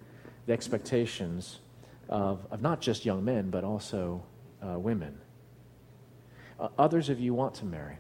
the 0.46 0.52
expectations 0.52 1.61
of, 2.09 2.46
of 2.50 2.61
not 2.61 2.80
just 2.80 3.04
young 3.04 3.24
men, 3.24 3.50
but 3.50 3.64
also 3.64 4.22
uh, 4.62 4.78
women. 4.78 5.18
Uh, 6.59 6.68
others 6.78 7.09
of 7.09 7.20
you 7.20 7.33
want 7.33 7.54
to 7.54 7.64
marry, 7.64 7.96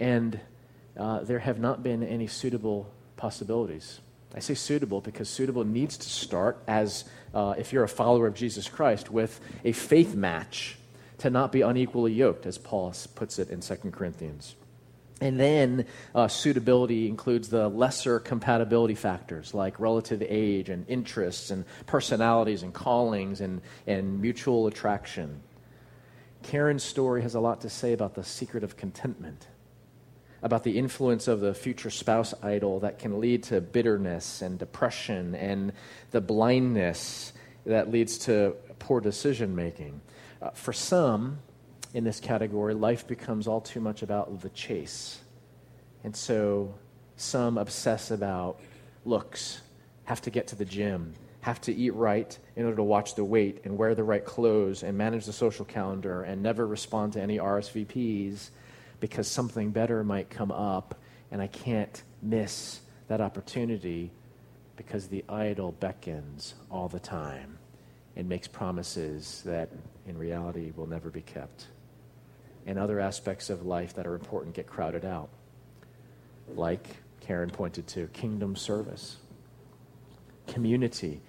and 0.00 0.40
uh, 0.96 1.20
there 1.20 1.40
have 1.40 1.58
not 1.58 1.82
been 1.82 2.02
any 2.02 2.26
suitable 2.26 2.92
possibilities 3.16 4.00
I 4.34 4.40
say 4.40 4.54
suitable 4.54 5.00
because 5.00 5.28
suitable 5.28 5.64
needs 5.64 5.96
to 5.96 6.08
start 6.08 6.62
as, 6.66 7.04
uh, 7.32 7.54
if 7.56 7.72
you're 7.72 7.84
a 7.84 7.88
follower 7.88 8.26
of 8.26 8.34
Jesus 8.34 8.68
Christ, 8.68 9.10
with 9.10 9.40
a 9.64 9.70
faith 9.70 10.14
match 10.16 10.76
to 11.18 11.30
not 11.30 11.52
be 11.52 11.60
unequally 11.60 12.12
yoked, 12.12 12.44
as 12.44 12.58
Paul 12.58 12.92
puts 13.14 13.38
it 13.38 13.48
in 13.50 13.60
2 13.60 13.76
Corinthians. 13.92 14.56
And 15.20 15.38
then 15.38 15.86
uh, 16.14 16.26
suitability 16.26 17.06
includes 17.06 17.48
the 17.48 17.68
lesser 17.68 18.18
compatibility 18.18 18.96
factors 18.96 19.54
like 19.54 19.78
relative 19.78 20.20
age 20.28 20.68
and 20.68 20.84
interests 20.88 21.50
and 21.50 21.64
personalities 21.86 22.64
and 22.64 22.74
callings 22.74 23.40
and, 23.40 23.62
and 23.86 24.20
mutual 24.20 24.66
attraction. 24.66 25.40
Karen's 26.42 26.82
story 26.82 27.22
has 27.22 27.36
a 27.36 27.40
lot 27.40 27.60
to 27.60 27.70
say 27.70 27.92
about 27.92 28.16
the 28.16 28.24
secret 28.24 28.64
of 28.64 28.76
contentment 28.76 29.46
about 30.44 30.62
the 30.62 30.78
influence 30.78 31.26
of 31.26 31.40
the 31.40 31.54
future 31.54 31.88
spouse 31.88 32.34
idol 32.42 32.78
that 32.80 32.98
can 32.98 33.18
lead 33.18 33.42
to 33.42 33.62
bitterness 33.62 34.42
and 34.42 34.58
depression 34.58 35.34
and 35.34 35.72
the 36.10 36.20
blindness 36.20 37.32
that 37.64 37.90
leads 37.90 38.18
to 38.18 38.54
poor 38.78 39.00
decision 39.00 39.56
making. 39.56 40.02
Uh, 40.42 40.50
for 40.50 40.74
some 40.74 41.38
in 41.94 42.04
this 42.04 42.20
category, 42.20 42.74
life 42.74 43.06
becomes 43.06 43.48
all 43.48 43.62
too 43.62 43.80
much 43.80 44.02
about 44.02 44.42
the 44.42 44.50
chase. 44.50 45.22
And 46.04 46.14
so 46.14 46.74
some 47.16 47.56
obsess 47.56 48.10
about 48.10 48.60
looks, 49.06 49.62
have 50.04 50.20
to 50.20 50.30
get 50.30 50.48
to 50.48 50.56
the 50.56 50.66
gym, 50.66 51.14
have 51.40 51.58
to 51.62 51.74
eat 51.74 51.94
right 51.94 52.38
in 52.54 52.66
order 52.66 52.76
to 52.76 52.82
watch 52.82 53.14
the 53.14 53.24
weight 53.24 53.62
and 53.64 53.78
wear 53.78 53.94
the 53.94 54.04
right 54.04 54.26
clothes 54.26 54.82
and 54.82 54.98
manage 54.98 55.24
the 55.24 55.32
social 55.32 55.64
calendar 55.64 56.22
and 56.22 56.42
never 56.42 56.66
respond 56.66 57.14
to 57.14 57.22
any 57.22 57.38
RSVPs 57.38 58.50
because 59.04 59.28
something 59.28 59.70
better 59.70 60.02
might 60.02 60.30
come 60.30 60.50
up 60.50 60.94
and 61.30 61.42
I 61.42 61.46
can't 61.46 62.02
miss 62.22 62.80
that 63.08 63.20
opportunity 63.20 64.10
because 64.76 65.08
the 65.08 65.22
idol 65.28 65.72
beckons 65.72 66.54
all 66.70 66.88
the 66.88 67.00
time 67.00 67.58
and 68.16 68.26
makes 68.26 68.48
promises 68.48 69.42
that 69.44 69.68
in 70.08 70.16
reality 70.16 70.72
will 70.74 70.86
never 70.86 71.10
be 71.10 71.20
kept. 71.20 71.66
And 72.64 72.78
other 72.78 72.98
aspects 72.98 73.50
of 73.50 73.66
life 73.66 73.92
that 73.92 74.06
are 74.06 74.14
important 74.14 74.54
get 74.54 74.66
crowded 74.66 75.04
out, 75.04 75.28
like 76.54 76.96
Karen 77.20 77.50
pointed 77.50 77.86
to 77.88 78.06
kingdom 78.06 78.56
service, 78.56 79.18
community, 80.46 81.20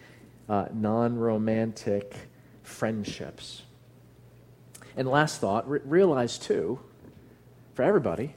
uh, 0.47 0.67
non 0.73 1.17
romantic 1.17 2.15
friendships. 2.63 3.63
And 4.95 5.09
last 5.09 5.41
thought, 5.41 5.69
re- 5.69 5.81
realize 5.83 6.39
too 6.39 6.79
for 7.75 7.83
everybody 7.83 8.33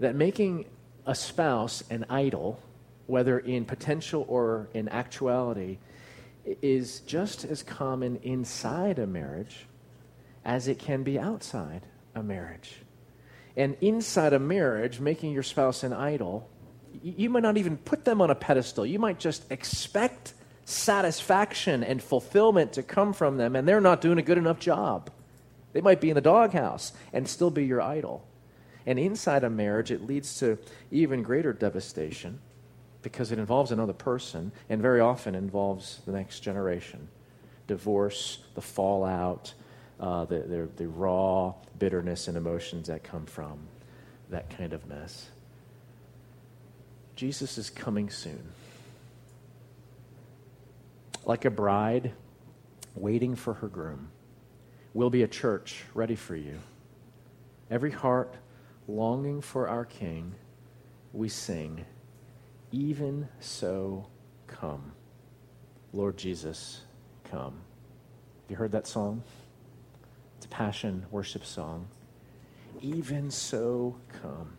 that 0.00 0.14
making 0.14 0.64
a 1.04 1.14
spouse 1.14 1.82
an 1.90 2.06
idol, 2.08 2.58
whether 3.06 3.38
in 3.38 3.64
potential 3.64 4.24
or 4.28 4.68
in 4.72 4.88
actuality, 4.88 5.78
is 6.62 7.00
just 7.00 7.44
as 7.44 7.62
common 7.62 8.16
inside 8.22 8.98
a 8.98 9.06
marriage 9.06 9.66
as 10.44 10.68
it 10.68 10.78
can 10.78 11.02
be 11.02 11.18
outside 11.18 11.82
a 12.14 12.22
marriage. 12.22 12.76
And 13.56 13.76
inside 13.80 14.32
a 14.32 14.38
marriage, 14.38 15.00
making 15.00 15.32
your 15.32 15.42
spouse 15.42 15.82
an 15.82 15.92
idol, 15.92 16.48
you 17.02 17.28
might 17.28 17.42
not 17.42 17.56
even 17.56 17.76
put 17.76 18.04
them 18.04 18.20
on 18.20 18.30
a 18.30 18.34
pedestal. 18.34 18.86
You 18.86 19.00
might 19.00 19.18
just 19.18 19.50
expect 19.50 20.34
satisfaction 20.64 21.82
and 21.82 22.00
fulfillment 22.02 22.74
to 22.74 22.82
come 22.82 23.12
from 23.12 23.36
them, 23.36 23.56
and 23.56 23.66
they're 23.66 23.80
not 23.80 24.00
doing 24.00 24.18
a 24.18 24.22
good 24.22 24.38
enough 24.38 24.60
job. 24.60 25.10
They 25.72 25.80
might 25.80 26.00
be 26.00 26.10
in 26.10 26.14
the 26.14 26.20
doghouse 26.20 26.92
and 27.12 27.28
still 27.28 27.50
be 27.50 27.64
your 27.64 27.80
idol. 27.80 28.27
And 28.88 28.98
inside 28.98 29.44
a 29.44 29.50
marriage, 29.50 29.90
it 29.90 30.06
leads 30.06 30.38
to 30.38 30.56
even 30.90 31.22
greater 31.22 31.52
devastation 31.52 32.38
because 33.02 33.30
it 33.30 33.38
involves 33.38 33.70
another 33.70 33.92
person 33.92 34.50
and 34.70 34.80
very 34.80 34.98
often 34.98 35.34
involves 35.34 36.00
the 36.06 36.12
next 36.12 36.40
generation. 36.40 37.08
Divorce, 37.66 38.38
the 38.54 38.62
fallout, 38.62 39.52
uh, 40.00 40.24
the, 40.24 40.38
the, 40.38 40.68
the 40.76 40.88
raw 40.88 41.52
bitterness 41.78 42.28
and 42.28 42.38
emotions 42.38 42.86
that 42.86 43.04
come 43.04 43.26
from 43.26 43.58
that 44.30 44.48
kind 44.56 44.72
of 44.72 44.86
mess. 44.86 45.28
Jesus 47.14 47.58
is 47.58 47.68
coming 47.68 48.08
soon. 48.08 48.52
Like 51.26 51.44
a 51.44 51.50
bride 51.50 52.12
waiting 52.94 53.34
for 53.34 53.52
her 53.52 53.68
groom, 53.68 54.08
We'll 54.94 55.10
be 55.10 55.22
a 55.22 55.28
church 55.28 55.84
ready 55.92 56.16
for 56.16 56.34
you. 56.34 56.58
Every 57.70 57.90
heart 57.90 58.34
longing 58.88 59.40
for 59.42 59.68
our 59.68 59.84
King, 59.84 60.34
we 61.12 61.28
sing, 61.28 61.84
Even 62.72 63.28
so, 63.38 64.06
come. 64.46 64.92
Lord 65.92 66.16
Jesus, 66.16 66.82
come. 67.30 67.54
Have 68.42 68.50
you 68.50 68.56
heard 68.56 68.72
that 68.72 68.86
song? 68.86 69.22
It's 70.36 70.46
a 70.46 70.48
passion 70.48 71.06
worship 71.10 71.44
song. 71.44 71.86
Even 72.80 73.30
so, 73.30 73.96
come. 74.22 74.52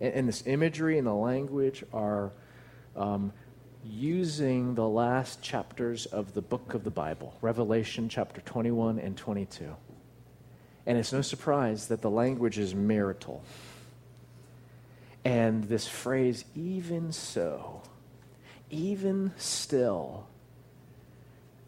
And, 0.00 0.14
and 0.14 0.28
this 0.28 0.44
imagery 0.46 0.98
and 0.98 1.06
the 1.06 1.14
language 1.14 1.84
are 1.92 2.32
um, 2.96 3.32
using 3.84 4.74
the 4.74 4.88
last 4.88 5.42
chapters 5.42 6.06
of 6.06 6.34
the 6.34 6.42
book 6.42 6.74
of 6.74 6.84
the 6.84 6.90
Bible, 6.90 7.36
Revelation 7.40 8.08
chapter 8.08 8.40
21 8.40 8.98
and 8.98 9.16
22. 9.16 9.76
And 10.86 10.98
it's 10.98 11.12
no 11.12 11.22
surprise 11.22 11.88
that 11.88 12.00
the 12.00 12.10
language 12.10 12.58
is 12.58 12.74
marital. 12.74 13.42
And 15.26 15.64
this 15.64 15.88
phrase, 15.88 16.44
even 16.54 17.10
so, 17.10 17.82
even 18.70 19.32
still, 19.36 20.24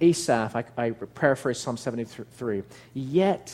Asaph, 0.01 0.55
I, 0.55 0.65
I 0.77 0.91
paraphrase 0.93 1.59
Psalm 1.59 1.77
73, 1.77 2.63
yet, 2.95 3.53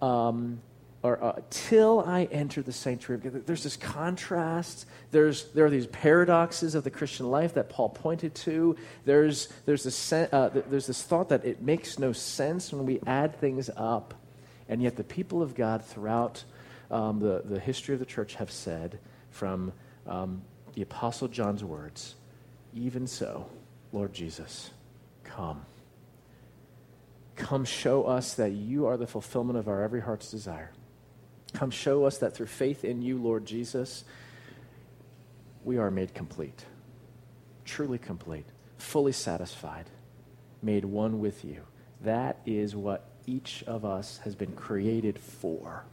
um, 0.00 0.62
or 1.02 1.22
uh, 1.22 1.40
till 1.50 2.00
I 2.06 2.24
enter 2.32 2.62
the 2.62 2.72
sanctuary. 2.72 3.18
of 3.18 3.34
God. 3.34 3.46
There's 3.46 3.64
this 3.64 3.76
contrast. 3.76 4.86
There's, 5.10 5.44
there 5.52 5.66
are 5.66 5.70
these 5.70 5.88
paradoxes 5.88 6.74
of 6.74 6.82
the 6.82 6.90
Christian 6.90 7.30
life 7.30 7.52
that 7.52 7.68
Paul 7.68 7.90
pointed 7.90 8.34
to. 8.36 8.76
There's, 9.04 9.48
there's, 9.66 9.82
this, 9.82 10.10
uh, 10.10 10.48
there's 10.70 10.86
this 10.86 11.02
thought 11.02 11.28
that 11.28 11.44
it 11.44 11.60
makes 11.60 11.98
no 11.98 12.14
sense 12.14 12.72
when 12.72 12.86
we 12.86 13.00
add 13.06 13.38
things 13.38 13.68
up. 13.76 14.14
And 14.70 14.82
yet, 14.82 14.96
the 14.96 15.04
people 15.04 15.42
of 15.42 15.54
God 15.54 15.84
throughout 15.84 16.44
um, 16.90 17.18
the, 17.18 17.42
the 17.44 17.60
history 17.60 17.94
of 17.94 18.00
the 18.00 18.06
church 18.06 18.34
have 18.34 18.50
said, 18.50 18.98
from 19.30 19.72
um, 20.06 20.42
the 20.74 20.82
Apostle 20.82 21.28
John's 21.28 21.64
words, 21.64 22.14
even 22.74 23.06
so, 23.06 23.46
Lord 23.92 24.12
Jesus, 24.12 24.70
come. 25.24 25.64
Come 27.36 27.64
show 27.64 28.04
us 28.04 28.34
that 28.34 28.52
you 28.52 28.86
are 28.86 28.96
the 28.96 29.06
fulfillment 29.06 29.58
of 29.58 29.68
our 29.68 29.82
every 29.82 30.00
heart's 30.00 30.30
desire. 30.30 30.72
Come 31.52 31.70
show 31.70 32.04
us 32.04 32.18
that 32.18 32.34
through 32.34 32.46
faith 32.46 32.84
in 32.84 33.02
you, 33.02 33.18
Lord 33.18 33.46
Jesus, 33.46 34.04
we 35.64 35.78
are 35.78 35.90
made 35.90 36.14
complete, 36.14 36.64
truly 37.64 37.98
complete, 37.98 38.46
fully 38.78 39.12
satisfied, 39.12 39.86
made 40.62 40.84
one 40.84 41.20
with 41.20 41.44
you. 41.44 41.62
That 42.02 42.38
is 42.46 42.76
what 42.76 43.08
each 43.26 43.64
of 43.66 43.84
us 43.84 44.18
has 44.24 44.34
been 44.34 44.52
created 44.52 45.18
for. 45.18 45.84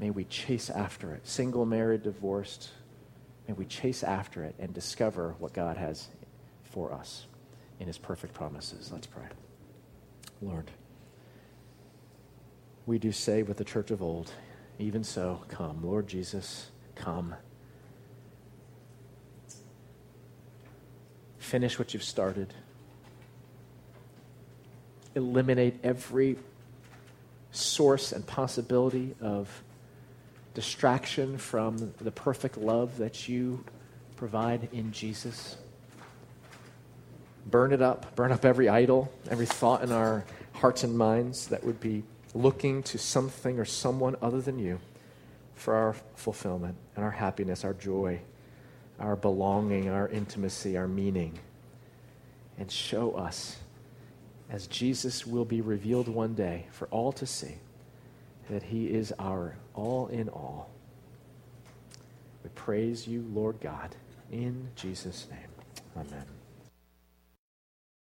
May 0.00 0.08
we 0.08 0.24
chase 0.24 0.70
after 0.70 1.12
it. 1.12 1.28
Single, 1.28 1.66
married, 1.66 2.02
divorced, 2.02 2.70
may 3.46 3.52
we 3.52 3.66
chase 3.66 4.02
after 4.02 4.42
it 4.44 4.54
and 4.58 4.72
discover 4.72 5.34
what 5.38 5.52
God 5.52 5.76
has 5.76 6.08
for 6.64 6.90
us 6.90 7.26
in 7.78 7.86
his 7.86 7.98
perfect 7.98 8.32
promises. 8.32 8.90
Let's 8.90 9.06
pray. 9.06 9.26
Lord, 10.40 10.70
we 12.86 12.98
do 12.98 13.12
say 13.12 13.42
with 13.42 13.58
the 13.58 13.64
church 13.64 13.90
of 13.90 14.00
old, 14.00 14.32
even 14.78 15.04
so, 15.04 15.42
come. 15.48 15.84
Lord 15.84 16.08
Jesus, 16.08 16.70
come. 16.94 17.34
Finish 21.36 21.78
what 21.78 21.92
you've 21.92 22.02
started. 22.02 22.54
Eliminate 25.14 25.78
every 25.84 26.38
source 27.50 28.12
and 28.12 28.26
possibility 28.26 29.14
of 29.20 29.62
distraction 30.54 31.38
from 31.38 31.92
the 32.00 32.10
perfect 32.10 32.56
love 32.56 32.98
that 32.98 33.28
you 33.28 33.64
provide 34.16 34.68
in 34.72 34.92
Jesus. 34.92 35.56
Burn 37.46 37.72
it 37.72 37.80
up. 37.82 38.14
Burn 38.16 38.32
up 38.32 38.44
every 38.44 38.68
idol, 38.68 39.12
every 39.30 39.46
thought 39.46 39.82
in 39.82 39.92
our 39.92 40.24
hearts 40.52 40.84
and 40.84 40.96
minds 40.96 41.48
that 41.48 41.64
would 41.64 41.80
be 41.80 42.02
looking 42.34 42.82
to 42.82 42.98
something 42.98 43.58
or 43.58 43.64
someone 43.64 44.16
other 44.22 44.40
than 44.40 44.58
you 44.58 44.78
for 45.54 45.74
our 45.74 45.94
fulfillment 46.14 46.76
and 46.96 47.04
our 47.04 47.10
happiness, 47.10 47.64
our 47.64 47.74
joy, 47.74 48.20
our 48.98 49.16
belonging, 49.16 49.88
our 49.88 50.08
intimacy, 50.08 50.76
our 50.76 50.88
meaning. 50.88 51.38
And 52.58 52.70
show 52.70 53.12
us, 53.12 53.56
as 54.50 54.66
Jesus 54.66 55.26
will 55.26 55.44
be 55.44 55.60
revealed 55.60 56.08
one 56.08 56.34
day 56.34 56.66
for 56.72 56.88
all 56.88 57.12
to 57.12 57.26
see, 57.26 57.56
that 58.50 58.64
he 58.64 58.86
is 58.86 59.12
our 59.18 59.56
all 59.80 60.08
in 60.08 60.28
all. 60.28 60.70
We 62.44 62.50
praise 62.50 63.08
you, 63.08 63.24
Lord 63.32 63.60
God, 63.60 63.96
in 64.30 64.68
Jesus' 64.76 65.26
name. 65.30 65.48
Amen. 65.96 66.39